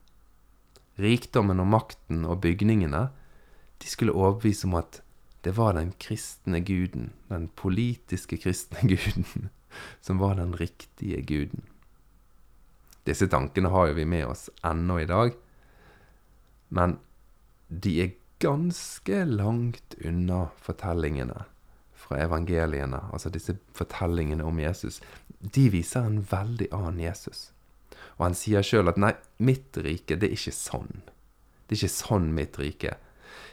Rikdommen 1.01 1.61
og 1.61 1.69
makten 1.69 2.25
og 2.25 2.41
bygningene, 2.45 3.09
de 3.83 3.89
skulle 3.89 4.17
overbevise 4.17 4.69
om 4.69 4.79
at 4.81 5.03
det 5.47 5.53
var 5.55 5.77
den 5.77 5.93
kristne 6.03 6.59
guden, 6.61 7.13
den 7.29 7.45
politiske 7.55 8.35
kristne 8.37 8.81
guden, 8.91 9.49
som 10.01 10.19
var 10.19 10.35
den 10.35 10.57
riktige 10.59 11.21
guden. 11.23 11.63
Disse 13.07 13.29
tankene 13.31 13.71
har 13.71 13.87
jo 13.87 13.95
vi 13.95 14.09
med 14.11 14.27
oss 14.27 14.49
ennå 14.67 14.99
i 14.99 15.07
dag, 15.07 15.37
men 16.75 16.97
de 17.69 17.93
er 18.03 18.17
ganske 18.43 19.23
langt 19.31 19.95
unna 20.03 20.49
fortellingene 20.67 21.45
fra 21.95 22.19
evangeliene, 22.27 23.05
altså 23.13 23.31
disse 23.31 23.55
fortellingene 23.71 24.43
om 24.45 24.59
Jesus. 24.59 24.99
De 25.39 25.69
viser 25.71 26.11
en 26.11 26.25
veldig 26.27 26.73
annen 26.75 27.05
Jesus. 27.07 27.53
Og 28.19 28.27
han 28.33 28.35
sier 28.35 28.67
sjøl 28.67 28.91
at 28.91 28.99
nei, 28.99 29.15
mitt 29.39 29.79
rike, 29.79 30.19
det 30.19 30.27
er 30.27 30.35
ikke 30.41 30.59
sånn. 30.59 31.05
Det 31.07 31.77
er 31.77 31.85
ikke 31.85 31.99
sånn 32.03 32.33
mitt 32.35 32.59
rike. 32.59 32.99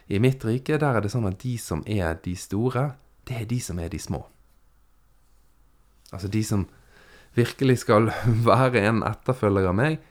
I 0.06 0.20
mitt 0.20 0.44
rike, 0.44 0.78
der 0.78 0.98
er 0.98 1.04
det 1.04 1.12
sånn 1.14 1.28
at 1.28 1.40
de 1.40 1.56
som 1.60 1.82
er 1.88 2.18
de 2.24 2.34
store, 2.36 2.92
det 3.24 3.38
er 3.40 3.46
de 3.48 3.60
som 3.62 3.78
er 3.80 3.92
de 3.92 4.00
små. 4.00 4.20
Altså 6.12 6.28
de 6.28 6.42
som 6.44 6.66
virkelig 7.34 7.80
skal 7.82 8.10
være 8.50 8.84
en 8.84 9.02
etterfølger 9.06 9.70
av 9.70 9.78
meg, 9.78 10.02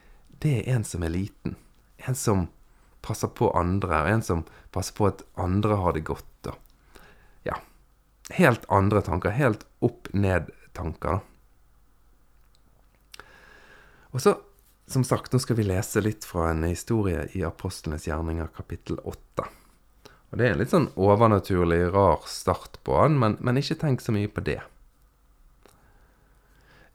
det 0.42 0.58
er 0.60 0.74
en 0.76 0.84
som 0.84 1.04
er 1.06 1.14
liten. 1.14 1.56
En 2.04 2.18
som 2.18 2.48
passer 3.04 3.30
på 3.36 3.50
andre, 3.56 4.02
og 4.02 4.10
en 4.10 4.24
som 4.24 4.42
passer 4.74 4.96
på 4.96 5.08
at 5.08 5.22
andre 5.40 5.78
har 5.80 5.96
det 5.96 6.04
godt. 6.08 6.50
Og 6.50 6.98
ja, 7.46 7.58
helt 8.40 8.66
andre 8.72 9.04
tanker. 9.04 9.36
Helt 9.36 9.64
opp-ned-tanker. 9.84 11.22
Og 14.14 14.22
så, 14.22 14.36
som 14.86 15.04
sagt, 15.06 15.32
nå 15.32 15.40
skal 15.42 15.58
vi 15.58 15.66
lese 15.66 16.02
litt 16.04 16.26
fra 16.28 16.50
en 16.52 16.64
historie 16.68 17.26
i 17.34 17.42
Apostlenes 17.46 18.06
gjerninger, 18.08 18.50
kapittel 18.56 19.00
8. 19.02 19.48
Og 20.34 20.38
Det 20.40 20.48
er 20.48 20.56
en 20.56 20.58
litt 20.58 20.72
sånn 20.74 20.88
overnaturlig, 20.98 21.92
rar 21.94 22.24
start 22.26 22.80
på 22.82 22.96
han, 22.98 23.20
men, 23.22 23.36
men 23.38 23.60
ikke 23.60 23.76
tenk 23.78 24.00
så 24.02 24.10
mye 24.10 24.26
på 24.26 24.42
det. 24.42 24.58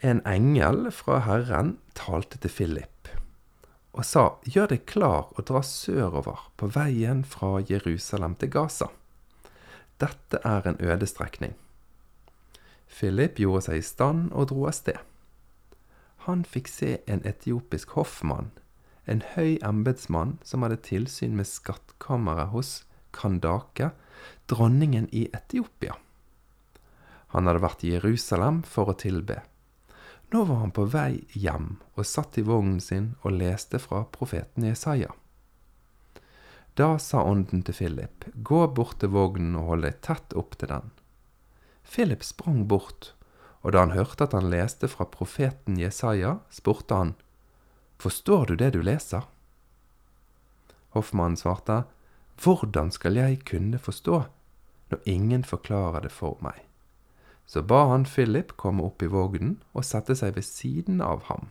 En 0.03 0.19
engel 0.27 0.89
fra 0.91 1.21
Herren 1.23 1.77
talte 1.95 2.35
til 2.43 2.51
Philip 2.51 2.99
og 3.95 4.03
sa, 4.03 4.25
Gjør 4.43 4.73
deg 4.73 4.83
klar 4.91 5.31
og 5.31 5.45
dra 5.47 5.61
sørover 5.63 6.43
på 6.59 6.67
veien 6.75 7.23
fra 7.23 7.61
Jerusalem 7.63 8.35
til 8.39 8.51
Gaza. 8.53 8.89
Dette 10.03 10.43
er 10.43 10.67
en 10.67 10.79
øde 10.83 11.07
strekning. 11.07 11.55
Philip 12.91 13.39
gjorde 13.39 13.69
seg 13.69 13.79
i 13.79 13.87
stand 13.87 14.29
og 14.35 14.51
dro 14.51 14.67
av 14.67 14.75
sted. 14.75 14.99
Han 16.27 16.43
fikk 16.43 16.67
se 16.67 16.97
en 17.07 17.23
etiopisk 17.23 17.95
hoffmann, 17.95 18.51
en 19.07 19.23
høy 19.35 19.57
embetsmann 19.63 20.37
som 20.43 20.67
hadde 20.67 20.83
tilsyn 20.91 21.39
med 21.39 21.47
skattkammeret 21.47 22.51
hos 22.51 22.81
Kandake, 23.11 23.91
dronningen 24.45 25.07
i 25.11 25.27
Etiopia. 25.33 25.95
Han 27.33 27.45
hadde 27.45 27.61
vært 27.61 27.85
i 27.85 27.93
Jerusalem 27.93 28.63
for 28.65 28.89
å 28.89 28.97
tilbe. 28.97 29.41
Nå 30.33 30.43
var 30.45 30.61
han 30.63 30.73
på 30.73 30.85
vei 30.89 31.23
hjem 31.33 31.75
og 31.95 32.05
satt 32.05 32.37
i 32.37 32.45
vognen 32.45 32.81
sin 32.81 33.13
og 33.21 33.37
leste 33.37 33.81
fra 33.81 34.03
profeten 34.13 34.65
Jesaja. 34.67 35.11
Da 36.77 36.93
sa 37.01 37.23
ånden 37.25 37.63
til 37.65 37.75
Philip, 37.75 38.25
gå 38.33 38.61
bort 38.73 39.01
til 39.01 39.11
vognen 39.13 39.57
og 39.59 39.71
hold 39.71 39.87
deg 39.87 39.97
tett 40.05 40.35
opp 40.37 40.53
til 40.57 40.71
den. 40.71 40.91
Philip 41.83 42.23
sprang 42.23 42.67
bort, 42.71 43.13
og 43.65 43.73
da 43.73 43.83
han 43.83 43.95
hørte 43.97 44.29
at 44.29 44.35
han 44.37 44.47
leste 44.53 44.87
fra 44.87 45.09
profeten 45.09 45.79
Jesaja, 45.81 46.37
spurte 46.53 46.95
han, 46.95 47.15
Forstår 47.99 48.45
du 48.47 48.55
det 48.61 48.69
du 48.77 48.79
leser? 48.85 49.25
Hoffmannen 50.95 51.35
svarte, 51.37 51.83
Hvordan 52.39 52.91
skal 52.91 53.19
jeg 53.19 53.41
kunne 53.45 53.79
forstå, 53.79 54.23
når 54.89 54.99
ingen 55.05 55.43
forklarer 55.43 56.05
det 56.07 56.11
for 56.11 56.39
meg? 56.41 56.63
Så 57.45 57.61
ba 57.65 57.87
han 57.89 58.05
Philip 58.05 58.53
komme 58.57 58.85
opp 58.85 59.03
i 59.03 59.09
vognen 59.11 59.57
og 59.73 59.83
sette 59.83 60.15
seg 60.15 60.35
ved 60.37 60.45
siden 60.47 61.01
av 61.01 61.25
ham. 61.27 61.49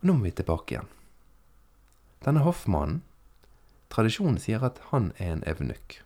Nå 0.00 0.14
må 0.14 0.28
vi 0.28 0.34
tilbake 0.36 0.76
igjen. 0.76 0.92
Denne 2.24 2.44
hoffmannen 2.44 3.02
Tradisjonen 3.90 4.38
sier 4.38 4.62
at 4.62 4.78
han 4.92 5.10
er 5.18 5.32
en 5.34 5.44
evnukk. 5.50 5.96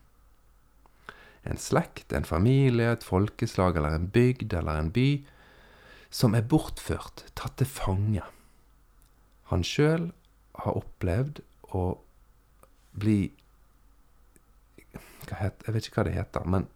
En 1.44 1.60
slekt, 1.60 2.14
en 2.16 2.24
familie, 2.24 2.94
et 2.94 3.04
folkeslag 3.04 3.76
eller 3.76 3.98
en 3.98 4.08
bygd 4.08 4.54
eller 4.56 4.80
en 4.80 4.88
by 4.94 5.08
som 6.14 6.32
er 6.38 6.46
bortført, 6.48 7.26
tatt 7.36 7.58
til 7.60 7.68
fange. 7.68 8.24
Han 9.52 9.66
sjøl 9.66 10.08
har 10.62 10.78
opplevd 10.80 11.42
å 11.76 11.82
bli 12.94 13.18
het, 15.30 15.62
Jeg 15.66 15.74
vet 15.74 15.86
ikke 15.86 16.02
hva 16.02 16.08
det 16.08 16.18
heter, 16.18 16.44
men 16.46 16.66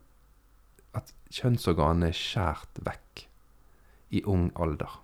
at 0.97 1.13
kjønnsorganet 1.31 2.11
er 2.11 2.17
skjært 2.17 2.81
vekk 2.87 3.27
i 4.17 4.23
ung 4.25 4.49
alder. 4.57 5.01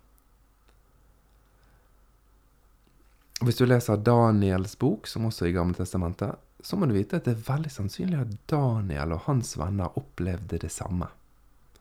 Hvis 3.45 3.59
du 3.59 3.65
leser 3.67 3.99
Daniels 3.99 4.77
bok, 4.79 5.07
som 5.11 5.27
også 5.27 5.45
er 5.45 5.51
i 5.51 5.55
Gamle 5.55 5.77
Testamentet, 5.77 6.39
så 6.65 6.79
må 6.79 6.87
du 6.87 6.95
vite 6.95 7.19
at 7.19 7.27
det 7.27 7.35
er 7.35 7.45
veldig 7.45 7.69
sannsynlig 7.69 8.17
at 8.17 8.33
Daniel 8.49 9.13
og 9.13 9.25
hans 9.27 9.53
venner 9.59 9.99
opplevde 9.99 10.57
det 10.63 10.71
samme. 10.73 11.11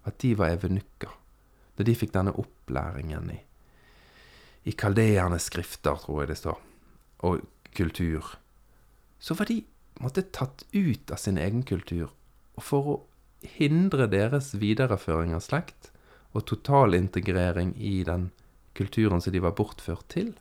At 0.05 0.19
de 0.21 0.35
var 0.37 0.53
evenukker. 0.53 1.13
Da 1.75 1.87
de 1.87 1.95
fikk 1.97 2.13
denne 2.15 2.35
opplæringen 2.39 3.31
i, 3.33 3.39
i 4.69 4.75
kaldeernes 4.77 5.49
skrifter, 5.49 5.97
tror 6.03 6.23
jeg 6.23 6.35
det 6.35 6.41
står, 6.43 6.61
og 7.27 7.47
kultur, 7.75 8.35
så 9.25 9.35
var 9.35 9.49
de 9.49 9.63
måtte 10.05 10.23
tatt 10.37 10.67
ut 10.73 11.11
av 11.11 11.17
sin 11.17 11.39
egen 11.41 11.63
kultur. 11.65 12.11
Og 12.61 12.65
for 12.67 12.89
å 12.93 12.97
hindre 13.57 14.05
deres 14.13 14.51
videreføring 14.61 15.33
av 15.33 15.41
slekt 15.47 15.89
og 16.37 16.45
totalintegrering 16.51 17.73
i 17.81 18.03
den 18.05 18.27
kulturen 18.77 19.23
som 19.25 19.33
de 19.33 19.41
var 19.41 19.55
bortført 19.57 20.05
til, 20.13 20.35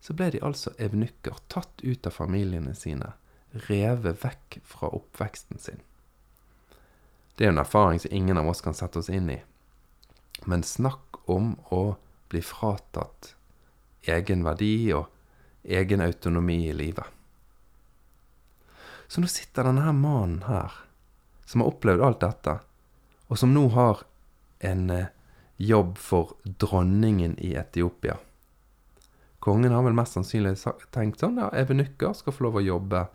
så 0.00 0.16
ble 0.16 0.30
de 0.32 0.40
altså 0.46 0.72
evnukker, 0.80 1.36
tatt 1.52 1.82
ut 1.82 2.08
av 2.08 2.14
familiene 2.16 2.72
sine, 2.78 3.12
revet 3.68 4.22
vekk 4.24 4.60
fra 4.64 4.88
oppveksten 4.94 5.60
sin. 5.60 5.84
Det 7.36 7.44
er 7.44 7.52
en 7.52 7.60
erfaring 7.60 8.00
som 8.00 8.14
ingen 8.14 8.40
av 8.40 8.48
oss 8.48 8.64
kan 8.64 8.78
sette 8.78 9.02
oss 9.02 9.12
inn 9.12 9.28
i. 9.36 9.38
Men 10.48 10.64
snakk 10.64 11.20
om 11.28 11.58
å 11.74 11.98
bli 12.32 12.40
fratatt 12.40 13.34
egen 14.08 14.48
verdi 14.48 14.94
og 14.96 15.12
egen 15.68 16.00
autonomi 16.00 16.62
i 16.70 16.74
livet. 16.76 17.17
Så 19.08 19.22
nå 19.24 19.28
sitter 19.32 19.64
denne 19.64 19.86
her 19.86 19.96
mannen 19.96 20.42
her 20.48 20.74
som 21.48 21.62
har 21.62 21.70
opplevd 21.72 22.04
alt 22.04 22.20
dette, 22.20 22.58
og 23.28 23.38
som 23.40 23.54
nå 23.54 23.64
har 23.72 24.02
en 24.68 24.90
eh, 24.92 25.12
jobb 25.56 25.96
for 25.98 26.36
dronningen 26.44 27.38
i 27.40 27.54
Etiopia. 27.56 28.18
Kongen 29.40 29.72
har 29.72 29.86
vel 29.86 29.96
mest 29.96 30.16
sannsynlig 30.16 30.58
tenkt 30.92 31.22
sånn 31.22 31.38
ja, 31.40 31.48
evenykker 31.56 32.12
skal 32.18 32.34
få 32.36 32.48
lov 32.48 32.58
å 32.60 32.66
jobbe 32.66 33.06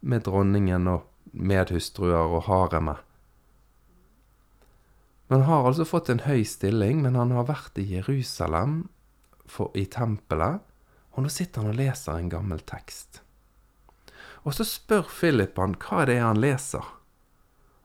med 0.00 0.24
dronningen 0.26 0.90
og 0.90 1.06
medhustruer 1.30 2.34
og 2.34 2.48
haremet. 2.48 3.04
Men 5.28 5.44
han 5.44 5.50
har 5.60 5.68
altså 5.68 5.84
fått 5.84 6.08
en 6.08 6.24
høy 6.24 6.40
stilling, 6.48 7.02
men 7.04 7.18
han 7.18 7.34
har 7.36 7.46
vært 7.50 7.78
i 7.78 7.84
Jerusalem, 7.84 8.88
for, 9.48 9.70
i 9.76 9.84
tempelet, 9.86 10.64
og 11.12 11.24
nå 11.24 11.32
sitter 11.32 11.62
han 11.62 11.74
og 11.74 11.78
leser 11.78 12.16
en 12.16 12.30
gammel 12.32 12.62
tekst. 12.64 13.20
Og 14.48 14.54
så 14.56 14.64
spør 14.64 15.04
Philip 15.12 15.58
han 15.60 15.74
hva 15.76 16.06
det 16.08 16.14
er 16.16 16.22
han 16.24 16.38
leser, 16.40 16.84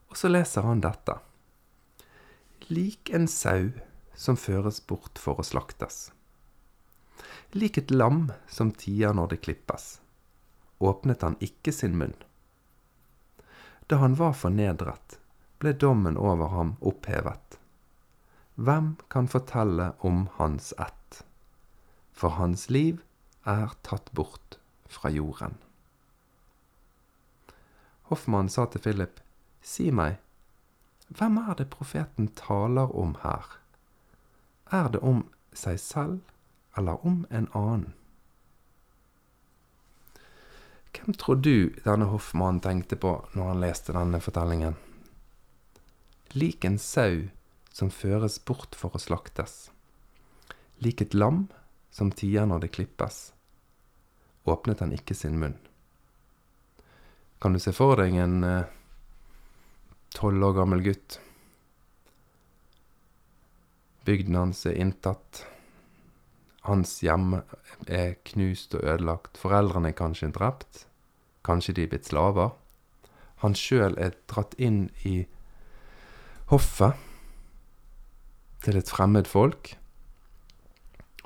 og 0.07 0.15
så 0.15 0.29
leser 0.31 0.63
han 0.63 0.79
dette. 0.79 1.17
Lik 2.69 3.09
en 3.11 3.25
sau 3.27 3.73
som 4.15 4.37
føres 4.39 4.77
bort 4.87 5.19
for 5.19 5.41
å 5.41 5.43
slaktes. 5.43 6.05
Lik 7.51 7.81
et 7.81 7.91
lam 7.91 8.29
som 8.47 8.71
tier 8.71 9.11
når 9.11 9.33
det 9.33 9.41
klippes, 9.43 9.97
åpnet 10.79 11.25
han 11.27 11.35
ikke 11.43 11.73
sin 11.75 11.97
munn. 11.99 12.15
Da 13.91 13.99
han 13.99 14.15
var 14.15 14.31
fornedret, 14.31 15.17
ble 15.59 15.75
dommen 15.75 16.15
over 16.15 16.55
ham 16.55 16.73
opphevet. 16.79 17.59
Hvem 18.55 18.93
kan 19.11 19.27
fortelle 19.27 19.91
om 19.99 20.29
hans 20.39 20.71
ett? 20.79 21.19
For 22.15 22.39
hans 22.39 22.69
liv 22.71 23.03
er 23.43 23.75
tatt 23.83 24.15
bort 24.15 24.61
fra 24.87 25.11
jorden. 25.11 25.59
Hoffmann 28.13 28.49
sa 28.49 28.67
til 28.69 28.85
Philip, 28.85 29.19
Si 29.63 29.89
meg, 29.91 30.19
hvem 31.09 31.37
er 31.41 31.57
det 31.57 31.71
profeten 31.73 32.29
taler 32.37 32.93
om 32.95 33.17
her? 33.23 33.57
Er 34.71 34.89
det 34.93 35.01
om 35.01 35.25
seg 35.55 35.79
selv 35.79 36.21
eller 36.77 37.03
om 37.05 37.25
en 37.29 37.49
annen? 37.57 37.91
Hvem 40.93 41.19
tror 41.19 41.41
du 41.41 41.73
denne 41.83 42.07
hoffmannen 42.13 42.61
tenkte 42.63 42.95
på 42.95 43.17
når 43.33 43.53
han 43.53 43.63
leste 43.65 43.95
denne 43.95 44.21
fortellingen? 44.23 44.77
lik 46.33 46.65
en 46.65 46.79
sau 46.79 47.29
som 47.71 47.91
føres 47.93 48.39
bort 48.45 48.75
for 48.77 48.93
å 48.97 49.01
slaktes, 49.01 49.69
lik 50.81 51.01
et 51.01 51.13
lam 51.13 51.45
som 51.93 52.09
tier 52.11 52.47
når 52.49 52.65
det 52.65 52.73
klippes, 52.73 53.19
åpnet 54.49 54.81
han 54.81 54.95
ikke 54.97 55.17
sin 55.17 55.37
munn. 55.41 55.57
Kan 57.43 57.51
du 57.51 57.59
se 57.59 57.73
for 57.75 57.99
deg 57.99 58.13
en 58.23 58.37
eh, 58.47 58.69
tolv 60.15 60.45
år 60.47 60.53
gammel 60.61 60.79
gutt? 60.85 61.17
Bygden 64.07 64.37
hans 64.39 64.61
er 64.63 64.77
inntatt. 64.79 65.41
Hans 66.63 66.95
hjem 67.03 67.41
er 67.91 68.15
knust 68.31 68.77
og 68.79 68.87
ødelagt. 68.87 69.35
Foreldrene 69.43 69.91
er 69.91 69.99
kanskje 69.99 70.31
drept. 70.31 70.85
Kanskje 71.43 71.75
de 71.75 71.83
er 71.83 71.91
blitt 71.91 72.07
slaver. 72.07 72.55
Han 73.43 73.59
sjøl 73.59 73.99
er 73.99 74.15
dratt 74.31 74.55
inn 74.55 74.85
i 75.03 75.17
hoffet 76.47 76.95
til 78.63 78.79
et 78.79 78.87
fremmed 78.87 79.27
folk, 79.27 79.75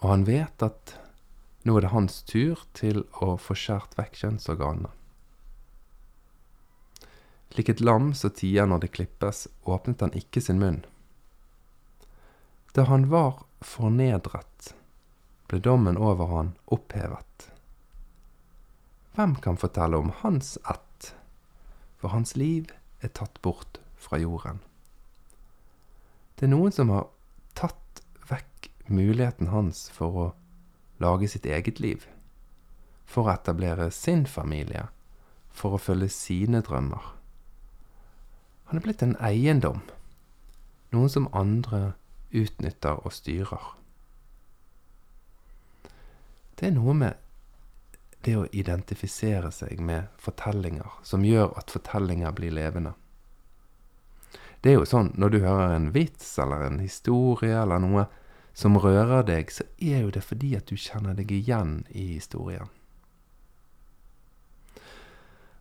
og 0.01 0.10
han 0.10 0.25
vet 0.25 0.65
at 0.65 0.97
nå 1.62 1.77
er 1.77 1.86
det 1.86 1.93
hans 1.93 2.23
tur 2.25 2.65
til 2.73 3.03
å 3.21 3.36
få 3.38 3.53
skjært 3.53 3.93
vekk 4.01 4.23
kjønnsorganene. 4.23 4.96
Lik 7.55 7.69
et 7.69 7.81
lam 7.81 8.12
som 8.13 8.33
tier 8.36 8.67
når 8.67 8.83
det 8.83 8.93
klippes, 8.97 9.47
åpnet 9.63 10.03
han 10.03 10.15
ikke 10.17 10.43
sin 10.43 10.60
munn. 10.60 10.81
Da 12.75 12.83
han 12.91 13.07
var 13.10 13.45
fornedret, 13.65 14.73
ble 15.47 15.62
dommen 15.63 15.97
over 15.97 16.29
han 16.33 16.51
opphevet. 16.65 17.47
Hvem 19.17 19.33
kan 19.41 19.57
fortelle 19.57 19.97
om 19.97 20.12
hans 20.21 20.57
ett, 20.69 21.13
for 21.97 22.13
hans 22.13 22.36
liv 22.38 22.69
er 23.01 23.10
tatt 23.17 23.41
bort 23.41 23.79
fra 23.97 24.19
jorden? 24.21 24.60
Det 26.38 26.45
er 26.45 26.53
noen 26.53 26.75
som 26.75 26.91
har 26.93 27.07
tatt 27.57 28.03
vekk 28.29 28.69
muligheten 28.93 29.49
hans 29.49 29.88
for 29.89 30.21
å 30.21 30.27
lage 31.01 31.31
sitt 31.31 31.49
eget 31.49 31.81
liv. 31.81 32.05
For 33.10 33.25
å 33.25 33.33
etablere 33.33 33.89
sin 33.89 34.27
familie. 34.29 34.91
For 35.49 35.73
å 35.73 35.81
følge 35.81 36.12
sine 36.13 36.62
drømmer. 36.62 37.16
Han 38.67 38.80
er 38.80 38.84
blitt 38.84 39.03
en 39.03 39.15
eiendom. 39.23 39.80
Noen 40.91 41.12
som 41.12 41.30
andre 41.36 41.93
utnytter 42.36 42.99
og 43.06 43.13
styrer. 43.15 43.73
Det 46.60 46.67
er 46.67 46.75
noe 46.75 46.95
med 46.97 47.23
det 48.25 48.36
å 48.36 48.47
identifisere 48.51 49.51
seg 49.56 49.80
med 49.80 50.10
fortellinger 50.19 50.99
som 51.08 51.23
gjør 51.23 51.53
at 51.60 51.71
fortellinger 51.71 52.34
blir 52.36 52.56
levende. 52.56 52.95
Det 54.62 54.73
er 54.73 54.80
jo 54.82 54.88
sånn 54.89 55.13
når 55.15 55.32
du 55.32 55.38
hører 55.43 55.75
en 55.75 55.91
vits 55.95 56.34
eller 56.41 56.65
en 56.65 56.82
historie 56.82 57.56
eller 57.62 57.80
noe 57.80 58.08
som 58.58 58.80
rører 58.82 59.21
deg, 59.23 59.51
så 59.53 59.63
er 59.77 60.01
jo 60.01 60.12
det 60.12 60.23
fordi 60.25 60.56
at 60.58 60.67
du 60.67 60.75
kjenner 60.82 61.13
deg 61.15 61.32
igjen 61.32 61.84
i 61.93 62.08
historien. 62.15 62.71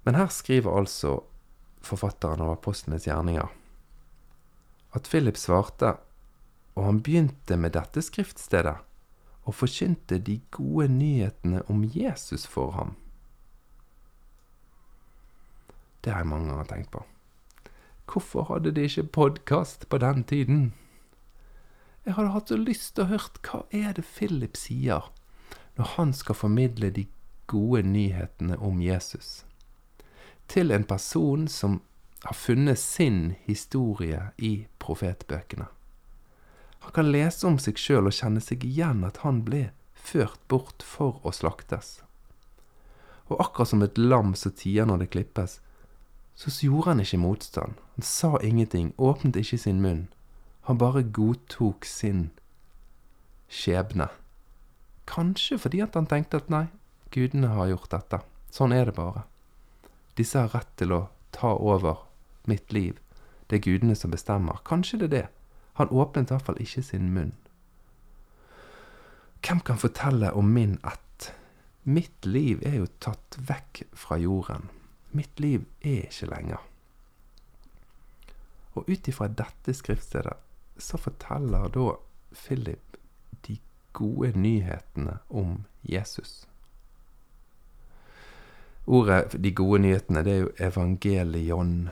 Men 0.07 0.16
her 0.16 0.31
skriver 0.33 0.73
altså 0.81 1.19
forfatteren 1.87 2.42
av 2.44 2.57
Apostlenes 2.57 3.07
gjerninger 3.09 3.49
at 4.96 5.09
Philip 5.11 5.37
svarte, 5.37 5.96
og 6.77 6.85
han 6.88 7.01
begynte 7.05 7.57
med 7.61 7.75
dette 7.77 8.03
skriftstedet, 8.05 8.77
og 9.46 9.55
forkynte 9.55 10.18
de 10.18 10.40
gode 10.55 10.88
nyhetene 10.90 11.62
om 11.70 11.85
Jesus 11.85 12.46
for 12.51 12.72
ham. 12.77 12.96
Det 16.03 16.14
har 16.14 16.25
jeg 16.25 16.31
mange 16.31 16.51
ganger 16.51 16.70
tenkt 16.70 16.90
på. 16.94 17.05
Hvorfor 18.07 18.46
hadde 18.51 18.72
de 18.75 18.87
ikke 18.87 19.07
podkast 19.18 19.88
på 19.90 19.99
den 19.99 20.25
tiden? 20.25 20.61
Jeg 22.07 22.14
hadde 22.14 22.35
hatt 22.35 22.51
så 22.51 22.59
lyst 22.59 22.94
til 22.94 23.07
å 23.07 23.11
høre 23.11 23.42
hva 23.46 23.62
er 23.75 23.96
det 23.96 24.07
Philip 24.07 24.59
sier 24.59 25.11
når 25.77 25.96
han 25.96 26.14
skal 26.14 26.38
formidle 26.38 26.92
de 26.94 27.09
gode 27.51 27.83
nyhetene 27.87 28.57
om 28.62 28.79
Jesus 28.83 29.42
til 30.49 30.71
en 30.71 30.85
person 30.85 31.49
som 31.49 31.81
har 32.25 32.35
funnet 32.35 32.79
sin 32.79 33.35
historie 33.45 34.31
i 34.37 34.67
profetbøkene. 34.79 35.67
Han 36.87 36.93
kan 36.95 37.11
lese 37.11 37.47
om 37.49 37.59
seg 37.59 37.79
sjøl 37.83 38.07
og 38.07 38.15
kjenne 38.15 38.43
seg 38.43 38.65
igjen 38.67 39.05
at 39.07 39.23
han 39.25 39.43
ble 39.47 39.69
ført 39.95 40.39
bort 40.51 40.85
for 40.87 41.19
å 41.27 41.33
slaktes. 41.35 42.01
Og 43.27 43.41
akkurat 43.43 43.73
som 43.73 43.83
et 43.83 43.99
lam 43.99 44.35
som 44.39 44.55
tier 44.55 44.87
når 44.87 45.03
det 45.03 45.13
klippes, 45.17 45.59
så 46.37 46.53
gjorde 46.63 46.93
han 46.93 47.03
ikke 47.03 47.19
motstand. 47.19 47.79
Han 47.97 48.07
sa 48.07 48.37
ingenting, 48.45 48.93
åpnet 48.99 49.39
ikke 49.41 49.59
sin 49.59 49.81
munn. 49.83 50.07
Han 50.69 50.79
bare 50.79 51.03
godtok 51.03 51.87
sin 51.89 52.29
skjebne. 53.49 54.09
Kanskje 55.07 55.59
fordi 55.59 55.81
at 55.83 55.95
han 55.95 56.09
tenkte 56.11 56.43
at 56.43 56.51
nei, 56.53 56.67
gudene 57.15 57.55
har 57.55 57.71
gjort 57.71 57.91
dette. 57.95 58.21
Sånn 58.53 58.75
er 58.75 58.91
det 58.91 58.97
bare. 58.99 59.25
Disse 60.16 60.38
har 60.38 60.52
rett 60.55 60.70
til 60.81 60.94
å 60.96 61.07
ta 61.37 61.52
over 61.55 62.07
mitt 62.48 62.72
liv. 62.72 62.98
Det 63.46 63.59
er 63.59 63.66
gudene 63.66 63.94
som 63.94 64.11
bestemmer. 64.11 64.62
Kanskje 64.64 64.98
det 65.02 65.09
er 65.11 65.16
det. 65.16 65.26
Han 65.76 65.92
åpnet 65.92 66.31
i 66.31 66.35
hvert 66.35 66.46
fall 66.46 66.62
ikke 66.62 66.83
sin 66.83 67.11
munn. 67.12 67.35
Hvem 69.44 69.61
kan 69.61 69.79
fortelle 69.79 70.33
om 70.33 70.48
min 70.54 70.79
ett? 70.85 71.33
Mitt 71.85 72.27
liv 72.27 72.64
er 72.67 72.81
jo 72.81 72.88
tatt 72.98 73.37
vekk 73.38 73.85
fra 73.94 74.17
jorden. 74.19 74.71
Mitt 75.14 75.38
liv 75.40 75.69
er 75.85 76.08
ikke 76.08 76.31
lenger. 76.33 76.64
Og 78.75 78.88
ut 78.88 79.08
ifra 79.08 79.29
dette 79.29 79.75
skriftstedet 79.77 80.35
så 80.83 80.98
forteller 81.00 81.71
da 81.73 81.92
Philip 82.35 82.96
de 83.46 83.60
gode 83.96 84.33
nyhetene 84.37 85.19
om 85.29 85.62
Jesus. 85.83 86.44
Ordet 88.87 89.35
'de 89.43 89.51
gode 89.51 89.79
nyhetene' 89.83 90.23
det 90.25 90.33
er 90.33 90.39
jo 90.39 90.51
evangelion. 90.59 91.89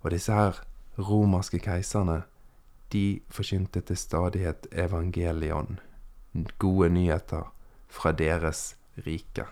Og 0.00 0.10
disse 0.10 0.32
her 0.32 0.62
romerske 0.98 1.58
keiserne, 1.58 2.22
de 2.92 3.20
forkynte 3.28 3.80
til 3.80 3.96
stadighet 3.96 4.66
evangelion. 4.72 5.80
Gode 6.58 6.88
nyheter 6.88 7.52
fra 7.88 8.12
deres 8.12 8.76
rike. 9.06 9.44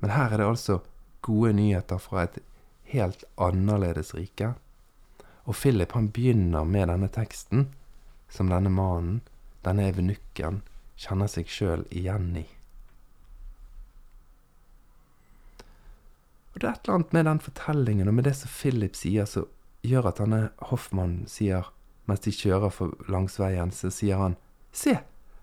Men 0.00 0.10
her 0.10 0.32
er 0.32 0.36
det 0.36 0.48
altså 0.48 0.78
gode 1.22 1.52
nyheter 1.52 1.98
fra 1.98 2.22
et 2.22 2.38
helt 2.82 3.24
annerledes 3.38 4.14
rike. 4.14 4.54
Og 5.44 5.54
Philip 5.54 5.92
han 5.92 6.10
begynner 6.10 6.64
med 6.64 6.88
denne 6.88 7.08
teksten, 7.08 7.68
som 8.28 8.48
denne 8.48 8.70
mannen, 8.70 9.22
denne 9.64 9.88
evenukken, 9.88 10.62
kjenner 10.96 11.26
seg 11.26 11.48
sjøl 11.48 11.86
igjen 11.90 12.36
i. 12.36 12.46
Og 16.52 16.60
Det 16.60 16.68
er 16.68 16.72
et 16.72 16.84
eller 16.84 16.94
annet 16.94 17.12
med 17.12 17.24
den 17.24 17.40
fortellingen 17.40 18.08
og 18.08 18.14
med 18.14 18.24
det 18.24 18.34
som 18.36 18.50
Philip 18.52 18.96
sier, 18.96 19.24
som 19.24 19.48
gjør 19.82 20.08
at 20.10 20.20
denne 20.20 20.42
Hoffmann 20.70 21.22
sier 21.28 21.70
mens 22.06 22.20
de 22.24 22.32
kjører 22.34 22.72
for 22.74 23.10
langs 23.10 23.38
veien, 23.40 23.70
så 23.70 23.90
sier 23.90 24.18
han, 24.18 24.36
Se, 24.72 24.96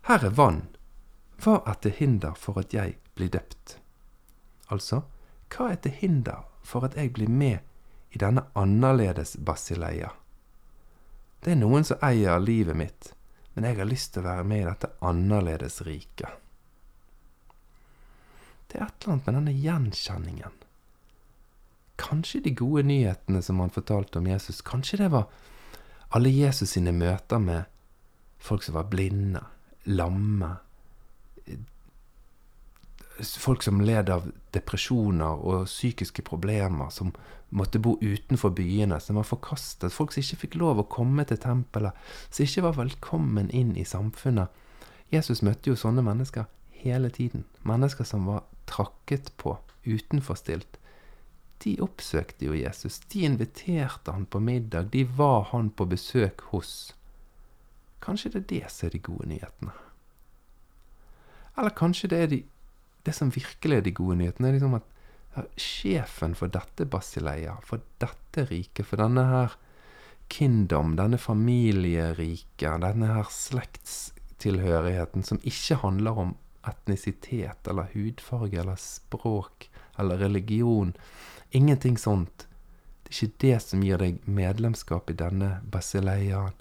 her 0.10 0.26
er 0.26 0.36
vann. 0.36 0.68
Hva 1.40 1.62
er 1.70 1.78
til 1.80 1.96
hinder 1.96 2.36
for 2.36 2.60
at 2.60 2.74
jeg 2.76 2.98
blir 3.16 3.32
døpt? 3.32 3.78
Altså, 4.70 5.04
hva 5.50 5.72
er 5.72 5.80
til 5.82 5.96
hinder 6.02 6.44
for 6.66 6.86
at 6.86 6.98
jeg 7.00 7.14
blir 7.16 7.32
med 7.32 7.60
i 8.12 8.22
denne 8.22 8.44
annerledes 8.60 9.38
basileia? 9.46 10.12
Det 11.40 11.54
er 11.54 11.62
noen 11.62 11.88
som 11.88 12.02
eier 12.04 12.42
livet 12.44 12.76
mitt, 12.76 13.14
men 13.56 13.66
jeg 13.66 13.80
har 13.80 13.88
lyst 13.88 14.14
til 14.14 14.26
å 14.26 14.30
være 14.30 14.48
med 14.50 14.62
i 14.62 14.68
dette 14.68 14.92
annerledes 15.06 15.82
riket. 15.88 16.36
Det 18.70 18.78
er 18.78 18.86
et 18.86 19.00
eller 19.00 19.16
annet 19.16 19.30
med 19.30 19.38
denne 19.40 19.56
gjenkjenningen. 19.56 20.59
Kanskje 22.00 22.42
de 22.46 22.56
gode 22.56 22.86
nyhetene 22.88 23.42
som 23.44 23.60
han 23.60 23.74
fortalte 23.74 24.22
om 24.22 24.28
Jesus, 24.30 24.64
kanskje 24.66 25.02
det 25.04 25.12
var 25.14 25.28
alle 26.16 26.32
Jesus 26.32 26.74
sine 26.74 26.94
møter 26.96 27.42
med 27.44 27.68
folk 28.40 28.64
som 28.64 28.78
var 28.80 28.88
blinde, 28.90 29.44
lamme, 29.86 30.56
folk 33.20 33.64
som 33.64 33.82
led 33.84 34.10
av 34.10 34.30
depresjoner 34.56 35.44
og 35.44 35.68
psykiske 35.68 36.24
problemer, 36.26 36.90
som 36.90 37.12
måtte 37.50 37.82
bo 37.82 37.98
utenfor 38.02 38.54
byene, 38.56 39.00
som 39.02 39.20
var 39.20 39.28
forkastet, 39.28 39.94
folk 39.94 40.14
som 40.14 40.24
ikke 40.24 40.42
fikk 40.46 40.58
lov 40.62 40.82
å 40.82 40.88
komme 40.90 41.26
til 41.28 41.40
tempelet, 41.42 41.98
som 42.30 42.46
ikke 42.46 42.66
var 42.70 42.78
velkommen 42.80 43.50
inn 43.52 43.76
i 43.78 43.86
samfunnet. 43.88 44.50
Jesus 45.12 45.42
møtte 45.46 45.72
jo 45.72 45.80
sånne 45.80 46.06
mennesker 46.06 46.46
hele 46.84 47.10
tiden. 47.10 47.46
Mennesker 47.68 48.08
som 48.08 48.28
var 48.30 48.46
trakket 48.70 49.34
på, 49.42 49.58
utenforstilt. 49.86 50.79
De 51.64 51.76
oppsøkte 51.84 52.48
jo 52.48 52.56
Jesus. 52.56 53.00
De 53.12 53.26
inviterte 53.28 54.14
han 54.16 54.26
på 54.26 54.40
middag. 54.40 54.92
De 54.94 55.04
var 55.04 55.50
han 55.52 55.70
på 55.70 55.88
besøk 55.92 56.46
hos. 56.54 56.94
Kanskje 58.04 58.32
det 58.36 58.42
er 58.42 58.48
det 58.54 58.72
som 58.72 58.88
er 58.88 58.96
de 58.96 59.04
gode 59.04 59.28
nyhetene. 59.28 59.76
Eller 61.60 61.76
kanskje 61.76 62.10
det 62.12 62.22
er 62.24 62.32
de 62.32 62.44
det 63.08 63.16
som 63.16 63.32
virkelig 63.34 63.78
er 63.78 63.86
de 63.86 63.96
gode 63.96 64.18
nyhetene, 64.20 64.50
er 64.50 64.58
liksom 64.58 64.76
at 64.78 64.88
ja, 65.36 65.44
sjefen 65.62 66.36
for 66.38 66.52
dette 66.52 66.86
basileia, 66.90 67.56
for 67.66 67.82
dette 68.02 68.46
riket, 68.50 68.86
for 68.86 69.02
denne 69.02 69.24
her 69.30 69.56
kingdom, 70.30 70.96
denne 71.00 71.18
familieriket, 71.22 72.84
denne 72.84 73.10
her 73.16 73.32
slektstilhørigheten, 73.34 75.26
som 75.26 75.42
ikke 75.48 75.80
handler 75.84 76.22
om 76.26 76.36
etnisitet 76.70 77.70
eller 77.72 77.90
hudfarge 77.96 78.60
eller 78.62 78.78
språk 78.80 79.70
eller 80.00 80.22
religion. 80.22 80.94
Ingenting 81.52 81.98
sånt. 81.98 82.48
Det 83.04 83.14
er 83.14 83.26
ikke 83.26 83.42
det 83.42 83.60
som 83.66 83.84
gir 83.84 84.02
deg 84.02 84.20
medlemskap 84.30 85.10
i 85.10 85.18
denne 85.18 85.60
basileiaen. 85.66 86.54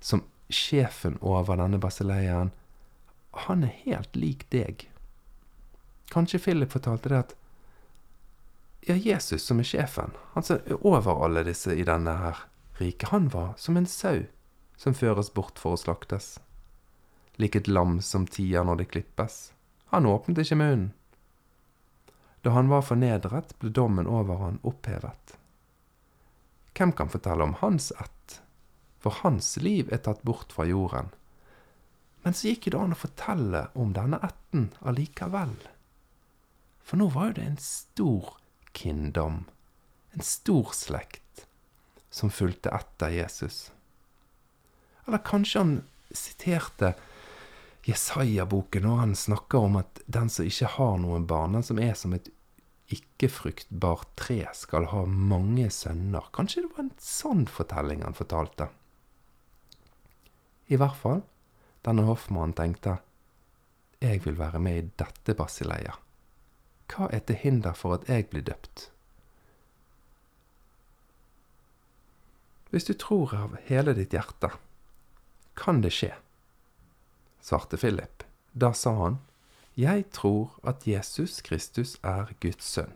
Som 0.00 0.22
sjefen 0.48 1.18
over 1.20 1.58
denne 1.58 1.80
basileiaen, 1.82 2.52
han 3.46 3.64
er 3.66 3.74
helt 3.82 4.14
lik 4.16 4.46
deg. 4.54 4.86
Kanskje 6.14 6.38
Philip 6.38 6.72
fortalte 6.72 7.10
det 7.10 7.18
at 7.18 7.34
ja, 8.86 8.94
Jesus 8.94 9.42
som 9.42 9.58
er 9.58 9.66
sjefen, 9.66 10.14
han 10.32 10.46
som 10.46 10.60
er 10.62 10.78
over 10.86 11.24
alle 11.26 11.42
disse 11.48 11.74
i 11.74 11.84
denne 11.84 12.14
her 12.20 12.44
riket, 12.78 13.08
han 13.10 13.26
var 13.32 13.56
som 13.58 13.76
en 13.76 13.88
sau 13.90 14.28
som 14.76 14.94
føres 14.94 15.32
bort 15.34 15.58
for 15.58 15.74
å 15.74 15.80
slaktes. 15.80 16.36
Lik 17.40 17.56
et 17.56 17.68
lam 17.68 17.98
som 18.00 18.28
tier 18.30 18.64
når 18.64 18.82
det 18.82 18.90
klippes. 18.92 19.50
Han 19.90 20.06
åpnet 20.06 20.38
ikke 20.44 20.60
munnen. 20.60 20.92
Da 22.46 22.52
han 22.54 22.68
var 22.70 22.84
fornedret, 22.86 23.56
ble 23.58 23.72
dommen 23.74 24.06
over 24.06 24.36
han 24.38 24.60
opphevet. 24.62 25.32
Hvem 26.78 26.92
kan 26.94 27.08
fortelle 27.10 27.42
om 27.42 27.56
hans 27.58 27.88
ett? 27.90 28.36
For 29.02 29.16
hans 29.24 29.56
liv 29.58 29.90
er 29.90 29.98
tatt 30.06 30.22
bort 30.22 30.54
fra 30.54 30.62
jorden. 30.68 31.08
Men 32.22 32.38
så 32.38 32.52
gikk 32.52 32.68
det 32.70 32.78
an 32.78 32.94
å 32.94 32.98
fortelle 33.00 33.64
om 33.74 33.96
denne 33.96 34.20
ætten 34.22 34.68
allikevel. 34.86 35.56
For 36.86 37.02
nå 37.02 37.08
var 37.16 37.32
jo 37.32 37.36
det 37.40 37.48
en 37.48 37.58
stor 37.64 38.30
kinndom, 38.78 39.42
en 40.14 40.26
stor 40.30 40.70
slekt, 40.70 41.48
som 42.14 42.30
fulgte 42.30 42.70
etter 42.78 43.10
Jesus. 43.16 43.72
Eller 45.08 45.26
kanskje 45.26 45.64
han 45.64 45.74
siterte 46.14 46.94
Jesaja-boken 47.90 48.86
når 48.86 49.02
han 49.02 49.18
snakker 49.18 49.66
om 49.66 49.82
at 49.82 50.00
den 50.06 50.30
som 50.30 50.46
ikke 50.46 50.76
har 50.78 50.96
noen 51.02 51.26
barn, 51.26 51.58
den 51.58 51.66
som 51.66 51.82
er 51.82 51.98
som 51.98 52.14
et 52.14 52.30
ikke-fruktbart 52.92 54.12
tre, 54.18 54.40
skal 54.54 54.88
ha 54.92 55.04
mange 55.06 55.68
sønner. 55.74 56.28
Kanskje 56.34 56.64
det 56.64 56.72
var 56.74 56.84
en 56.84 56.92
sånn 57.02 57.46
fortelling 57.50 58.04
han 58.06 58.16
fortalte. 58.16 58.68
I 60.70 60.78
hvert 60.78 60.98
fall, 60.98 61.22
denne 61.86 62.06
hoffmannen 62.06 62.56
tenkte 62.58 62.98
jeg 64.02 64.22
vil 64.26 64.36
være 64.38 64.60
med 64.62 64.78
i 64.78 64.88
dette 65.00 65.34
basileiet. 65.38 66.02
Hva 66.90 67.08
er 67.14 67.24
til 67.26 67.38
hinder 67.40 67.74
for 67.74 67.96
at 67.96 68.06
jeg 68.10 68.28
blir 68.30 68.44
døpt? 68.46 68.90
Hvis 72.70 72.86
du 72.86 72.94
tror 72.98 73.32
av 73.34 73.56
hele 73.66 73.94
ditt 73.96 74.14
hjerte, 74.14 74.50
kan 75.56 75.80
det 75.82 75.94
skje, 75.96 76.12
svarte 77.40 77.78
Philip. 77.80 78.26
Da 78.52 78.72
sa 78.76 78.92
han, 79.00 79.18
Jeg 79.76 80.06
tror 80.08 80.54
at 80.64 80.86
Jesus 80.88 81.42
Kristus 81.44 81.98
er 82.00 82.30
Guds 82.40 82.64
sønn. 82.64 82.94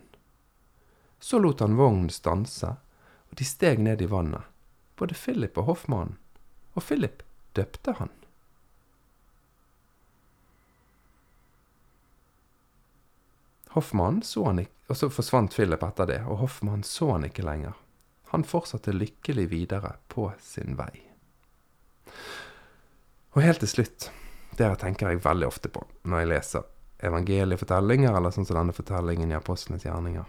Så 1.21 1.37
lot 1.37 1.61
han 1.61 1.77
vognen 1.77 2.09
stanse, 2.09 2.71
og 3.29 3.37
de 3.37 3.45
steg 3.45 3.77
ned 3.85 4.01
i 4.01 4.07
vannet, 4.09 4.41
både 4.97 5.13
Philip 5.13 5.59
og 5.61 5.67
hoffmannen, 5.69 6.17
og 6.73 6.81
Philip 6.87 7.21
døpte 7.53 7.93
han. 7.99 8.09
Hoffmann 13.77 14.23
så 14.25 14.47
han 14.49 14.65
ikke, 14.65 14.73
og 14.89 14.97
så 14.97 15.11
forsvant 15.13 15.53
Philip 15.53 15.85
etter 15.85 16.09
det, 16.09 16.19
og 16.25 16.41
Hoffmann 16.41 16.81
så 16.83 17.13
han 17.13 17.29
ikke 17.29 17.45
lenger. 17.45 17.77
Han 18.33 18.43
fortsatte 18.43 18.97
lykkelig 18.97 19.45
videre 19.53 19.93
på 20.09 20.31
sin 20.41 20.81
vei. 20.81 21.05
Og 23.37 23.45
helt 23.45 23.61
til 23.61 23.69
slutt, 23.69 24.09
det 24.57 24.73
tenker 24.81 25.13
jeg 25.13 25.23
veldig 25.23 25.47
ofte 25.47 25.69
på 25.71 25.85
når 26.09 26.23
jeg 26.23 26.33
leser 26.33 26.70
evangeliefortellinger, 27.01 28.13
eller 28.13 28.33
sånn 28.33 28.47
som 28.47 28.59
denne 28.59 28.75
fortellingen 28.75 29.31
i 29.31 29.37
Apostlenes 29.37 29.85
gjerninger. 29.85 30.25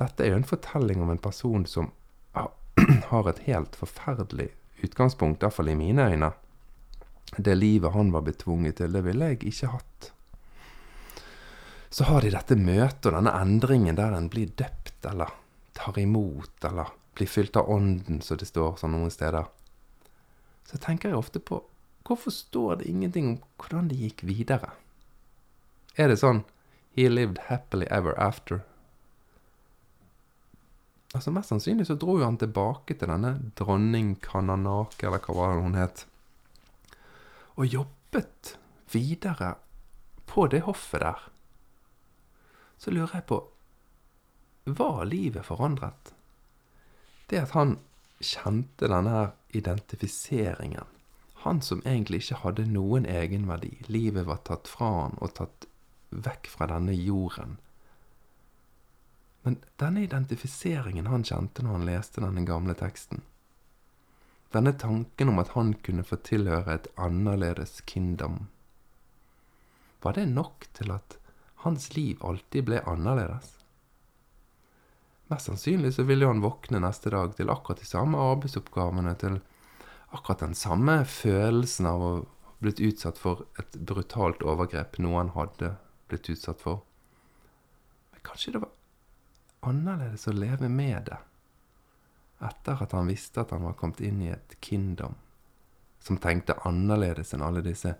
Dette 0.00 0.24
er 0.24 0.32
jo 0.32 0.40
en 0.40 0.48
fortelling 0.48 1.02
om 1.02 1.12
en 1.12 1.22
person 1.22 1.66
som 1.70 1.92
har 2.34 3.28
et 3.30 3.44
helt 3.46 3.76
forferdelig 3.78 4.50
utgangspunkt, 4.84 5.42
iallfall 5.42 5.70
i 5.70 5.78
mine 5.78 6.08
øyne. 6.10 6.32
Det 7.36 7.54
livet 7.56 7.94
han 7.94 8.10
var 8.12 8.26
betvunget 8.26 8.80
til, 8.82 8.92
det 8.92 9.04
ville 9.06 9.32
jeg 9.32 9.42
ikke 9.48 9.72
hatt 9.72 10.10
så 11.94 12.04
har 12.04 12.24
de 12.24 12.32
dette 12.34 12.56
møtet 12.58 13.06
og 13.06 13.12
denne 13.14 13.32
endringen 13.38 13.94
der 13.94 14.16
en 14.16 14.26
blir 14.26 14.50
døpt, 14.58 15.06
eller 15.06 15.30
tar 15.78 16.00
imot, 16.02 16.56
eller 16.66 16.88
blir 17.14 17.28
fylt 17.30 17.54
av 17.60 17.68
Ånden, 17.70 18.18
som 18.18 18.40
det 18.40 18.48
står 18.48 18.80
sånn 18.80 18.96
noen 18.96 19.12
steder. 19.14 19.46
Så 20.66 20.80
tenker 20.82 21.12
jeg 21.12 21.20
ofte 21.20 21.38
på 21.38 21.60
hvorfor 22.02 22.34
står 22.34 22.80
det 22.80 22.88
ingenting 22.90 23.28
om 23.28 23.36
hvordan 23.62 23.92
det 23.92 24.00
gikk 24.00 24.24
videre? 24.26 24.72
Er 25.96 26.10
det 26.10 26.20
sånn 26.22 26.44
He 26.94 27.08
lived 27.10 27.46
happily 27.48 27.86
ever 27.90 28.14
after? 28.20 28.62
Altså 31.14 31.30
Mest 31.34 31.52
sannsynlig 31.52 31.86
så 31.86 31.98
dro 31.98 32.18
jo 32.18 32.26
han 32.26 32.38
tilbake 32.38 32.96
til 32.98 33.10
denne 33.10 33.36
dronning 33.58 34.16
Kananake, 34.22 35.06
eller 35.06 35.22
hva 35.22 35.36
var 35.38 35.54
det 35.54 35.66
hun 35.66 35.78
het, 35.78 36.06
og 37.54 37.70
jobbet 37.70 38.56
videre 38.90 39.54
på 40.26 40.48
det 40.50 40.64
hoffet 40.66 41.02
der 41.04 41.28
så 42.84 42.90
lurer 42.90 43.14
jeg 43.14 43.26
på 43.30 43.38
Var 44.64 45.04
livet 45.08 45.46
forandret? 45.46 46.10
Det 47.30 47.38
at 47.40 47.54
han 47.56 47.78
kjente 48.20 48.88
denne 48.88 49.12
her 49.12 49.30
identifiseringen. 49.56 50.90
Han 51.44 51.60
som 51.64 51.82
egentlig 51.84 52.22
ikke 52.22 52.40
hadde 52.42 52.66
noen 52.68 53.06
egenverdi. 53.08 53.70
Livet 53.88 54.26
var 54.28 54.42
tatt 54.44 54.68
fra 54.68 54.90
han 55.02 55.16
og 55.20 55.34
tatt 55.36 55.66
vekk 56.14 56.48
fra 56.50 56.68
denne 56.70 56.94
jorden. 56.94 57.56
Men 59.44 59.58
denne 59.80 60.04
identifiseringen 60.06 61.06
han 61.10 61.24
kjente 61.26 61.64
når 61.64 61.78
han 61.78 61.88
leste 61.88 62.22
denne 62.24 62.46
gamle 62.48 62.76
teksten, 62.78 63.22
denne 64.54 64.72
tanken 64.78 65.32
om 65.32 65.40
at 65.42 65.50
han 65.56 65.74
kunne 65.84 66.06
få 66.06 66.20
tilhøre 66.22 66.78
et 66.78 66.86
annerledes 67.00 67.80
kingdom, 67.90 68.46
var 70.04 70.14
det 70.16 70.28
nok 70.30 70.68
til 70.76 70.92
at 70.94 71.18
hans 71.64 71.90
liv 71.96 72.20
alltid 72.22 72.68
ble 72.68 72.80
annerledes. 72.88 73.50
Mest 75.32 75.48
sannsynlig 75.48 75.94
så 75.96 76.04
ville 76.04 76.28
han 76.28 76.44
våkne 76.44 76.82
neste 76.84 77.10
dag 77.10 77.32
til 77.36 77.50
akkurat 77.50 77.80
de 77.80 77.88
samme 77.88 78.20
arbeidsoppgavene, 78.20 79.14
til 79.18 79.40
akkurat 80.14 80.44
den 80.44 80.54
samme 80.54 81.00
følelsen 81.08 81.88
av 81.90 82.04
å 82.04 82.12
blitt 82.64 82.80
utsatt 82.80 83.18
for 83.20 83.44
et 83.60 83.76
brutalt 83.76 84.44
overgrep 84.44 84.98
noe 85.02 85.20
han 85.20 85.32
hadde 85.34 85.74
blitt 86.08 86.30
utsatt 86.30 86.60
for. 86.60 86.82
Men 88.12 88.24
kanskje 88.26 88.54
det 88.54 88.64
var 88.64 88.72
annerledes 89.64 90.28
å 90.28 90.34
leve 90.36 90.68
med 90.68 91.08
det. 91.10 91.20
etter 92.44 92.82
at 92.82 92.92
han 92.92 93.06
visste 93.08 93.40
at 93.40 93.54
han 93.54 93.62
var 93.64 93.76
kommet 93.78 94.02
inn 94.04 94.18
i 94.20 94.32
et 94.34 94.56
kingdom 94.60 95.14
som 96.04 96.18
tenkte 96.20 96.58
annerledes 96.68 97.32
enn 97.32 97.44
alle 97.46 97.62
disse 97.64 97.94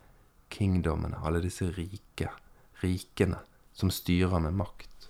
kingdommene, 0.52 1.16
alle 1.16 1.40
disse 1.40 1.70
rike, 1.72 2.28
rikene 2.82 3.38
som 3.72 3.90
styrer 3.90 4.42
med 4.44 4.58
makt. 4.58 5.08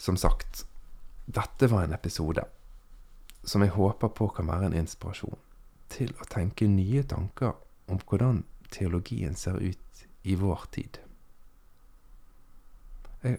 Som 0.00 0.16
sagt, 0.16 0.64
dette 1.26 1.68
var 1.68 1.84
en 1.84 1.92
episode 1.92 2.46
som 3.44 3.62
jeg 3.62 3.74
håper 3.76 4.08
på 4.16 4.30
kan 4.36 4.48
være 4.48 4.70
en 4.70 4.78
inspirasjon 4.80 5.36
til 5.92 6.14
å 6.22 6.28
tenke 6.30 6.68
nye 6.70 7.02
tanker 7.04 7.52
om 7.90 8.00
hvordan 8.06 8.44
teologien 8.72 9.36
ser 9.36 9.60
ut 9.60 10.06
i 10.22 10.36
vår 10.36 10.66
tid. 10.74 10.98
Jeg 13.22 13.38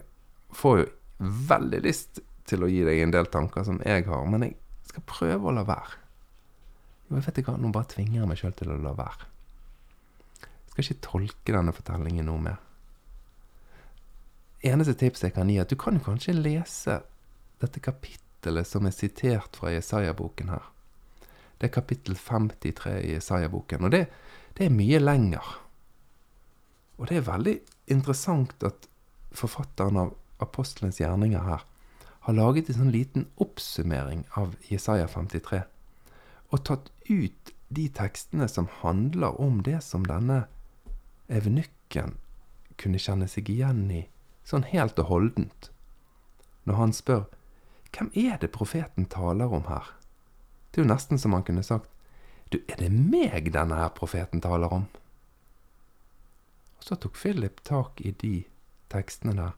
får 0.54 0.78
jo 0.82 0.86
veldig 1.48 1.82
lyst 1.84 2.22
til 2.48 2.64
å 2.64 2.70
gi 2.70 2.82
deg 2.86 3.02
en 3.02 3.14
del 3.14 3.28
tanker 3.32 3.66
som 3.66 3.78
jeg 3.86 4.06
har, 4.08 4.24
men 4.26 4.46
jeg 4.46 4.56
skal 4.90 5.06
prøve 5.08 5.50
å 5.50 5.54
la 5.54 5.64
være. 5.66 6.00
Jo, 7.08 7.18
jeg 7.18 7.26
vet 7.28 7.42
ikke, 7.42 7.56
Nå 7.60 7.70
bare 7.74 7.90
tvinger 7.92 8.22
jeg 8.22 8.30
meg 8.30 8.40
sjøl 8.40 8.56
til 8.58 8.74
å 8.74 8.80
la 8.82 8.94
være. 8.98 9.30
Jeg 10.42 10.74
skal 10.74 10.84
ikke 10.86 11.06
tolke 11.06 11.54
denne 11.54 11.74
fortellingen 11.76 12.28
noe 12.30 12.42
mer. 12.48 12.60
Eneste 14.62 14.94
tips 14.98 15.24
jeg 15.26 15.34
kan 15.36 15.50
gi, 15.50 15.58
er 15.58 15.66
at 15.66 15.72
du 15.72 15.78
kan 15.78 15.98
jo 15.98 16.04
kanskje 16.06 16.36
lese 16.38 17.00
dette 17.62 17.82
kapittelet 17.82 18.66
som 18.66 18.86
er 18.86 18.94
sitert 18.94 19.58
fra 19.58 19.72
Jesaja-boken 19.74 20.52
her. 20.54 20.68
Det 21.58 21.68
er 21.68 21.74
kapittel 21.74 22.16
53 22.18 22.94
i 23.02 23.12
Jesaja-boken, 23.16 23.86
og 23.86 23.92
det, 23.94 24.06
det 24.58 24.66
er 24.66 24.74
mye 24.74 24.98
lenger. 25.02 25.50
Og 27.02 27.08
det 27.10 27.16
er 27.18 27.26
veldig 27.26 27.56
interessant 27.90 28.62
at 28.62 28.86
forfatteren 29.34 29.96
av 29.98 30.12
apostelens 30.44 31.00
gjerninger 31.00 31.42
her 31.42 31.64
har 32.22 32.36
laget 32.36 32.68
en 32.70 32.78
sånn 32.78 32.92
liten 32.94 33.24
oppsummering 33.42 34.22
av 34.38 34.54
Jesaja 34.68 35.08
53, 35.10 35.64
og 36.54 36.62
tatt 36.68 36.92
ut 37.08 37.50
de 37.74 37.88
tekstene 37.90 38.46
som 38.46 38.68
handler 38.84 39.34
om 39.42 39.64
det 39.66 39.80
som 39.82 40.06
denne 40.06 40.44
evnukken 41.26 42.14
kunne 42.78 43.02
kjenne 43.02 43.26
seg 43.26 43.50
igjen 43.50 43.82
i, 43.90 44.04
sånn 44.46 44.68
helt 44.70 45.00
og 45.02 45.10
holdent, 45.10 45.72
når 46.70 46.78
han 46.78 46.94
spør 46.94 47.26
hvem 47.92 48.14
er 48.14 48.38
det 48.38 48.54
profeten 48.54 49.10
taler 49.10 49.50
om 49.50 49.66
her? 49.66 49.90
Det 50.70 50.78
er 50.78 50.86
jo 50.86 50.92
nesten 50.94 51.18
som 51.18 51.34
han 51.34 51.42
kunne 51.44 51.66
sagt 51.66 51.90
du, 52.52 52.60
er 52.70 52.78
det 52.78 52.92
meg 52.92 53.50
denne 53.50 53.80
her 53.80 53.90
profeten 53.96 54.42
taler 54.44 54.70
om? 54.70 54.86
Og 56.82 56.88
så 56.90 56.98
tok 56.98 57.14
Philip 57.14 57.62
tak 57.62 58.02
i 58.02 58.10
de 58.18 58.40
tekstene 58.90 59.38
der 59.38 59.54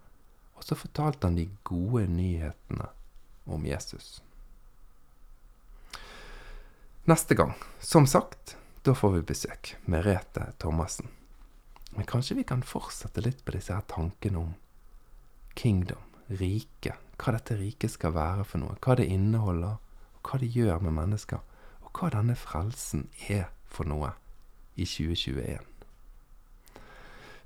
og 0.55 0.65
så 0.65 0.75
fortalte 0.75 1.27
han 1.27 1.37
de 1.37 1.49
gode 1.63 2.07
nyhetene 2.09 2.87
om 3.47 3.67
Jesus. 3.67 4.23
Neste 7.05 7.35
gang, 7.35 7.53
som 7.81 8.07
sagt, 8.07 8.57
da 8.83 8.95
får 8.97 9.19
vi 9.19 9.23
besøk. 9.29 9.75
Merete 9.85 10.53
Thomassen. 10.59 11.11
Men 11.91 12.07
kanskje 12.07 12.39
vi 12.39 12.47
kan 12.49 12.63
fortsette 12.65 13.21
litt 13.21 13.45
på 13.45 13.53
disse 13.55 13.75
her 13.75 13.85
tankene 13.91 14.41
om 14.41 14.55
kingdom, 15.55 16.01
rike. 16.41 16.97
Hva 17.21 17.37
dette 17.37 17.59
riket 17.61 17.93
skal 17.93 18.17
være 18.17 18.47
for 18.49 18.65
noe. 18.65 18.79
Hva 18.81 18.97
det 18.99 19.11
inneholder, 19.13 19.77
og 20.17 20.31
hva 20.31 20.41
det 20.41 20.49
gjør 20.55 20.81
med 20.87 20.97
mennesker. 20.97 21.45
Og 21.85 21.93
hva 21.93 22.11
denne 22.17 22.39
frelsen 22.39 23.11
er 23.29 23.51
for 23.69 23.85
noe 23.85 24.15
i 24.75 24.89
2021. 24.89 25.74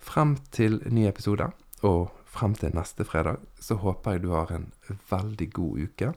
Frem 0.08 0.38
til 0.54 0.78
ny 0.88 1.04
episode, 1.04 1.50
og 1.84 2.08
frem 2.24 2.54
til 2.56 2.72
neste 2.72 3.04
fredag, 3.04 3.42
så 3.60 3.76
håper 3.82 4.16
jeg 4.16 4.22
du 4.24 4.30
har 4.32 4.52
en 4.56 4.70
veldig 5.10 5.48
god 5.52 5.82
uke. 5.84 6.12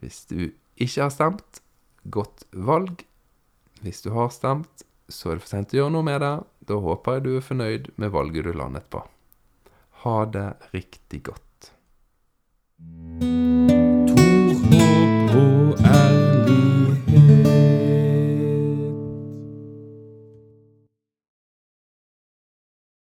Hvis 0.00 0.24
du 0.30 0.38
ikke 0.80 1.02
har 1.02 1.12
stemt, 1.12 1.60
godt 2.08 2.46
valg. 2.52 3.04
Hvis 3.84 4.00
du 4.02 4.14
har 4.16 4.32
stemt, 4.32 4.86
så 5.12 5.30
er 5.30 5.36
det 5.36 5.44
for 5.44 5.52
sent 5.52 5.74
å 5.74 5.82
gjøre 5.82 5.94
noe 5.98 6.08
med 6.08 6.24
det. 6.24 6.34
Da 6.70 6.80
håper 6.80 7.18
jeg 7.18 7.26
du 7.26 7.30
er 7.36 7.44
fornøyd 7.44 7.92
med 8.00 8.14
valget 8.16 8.48
du 8.48 8.52
landet 8.56 8.88
på. 8.88 9.04
Ha 10.06 10.16
det 10.32 10.48
riktig 10.72 11.24
godt. 11.28 11.41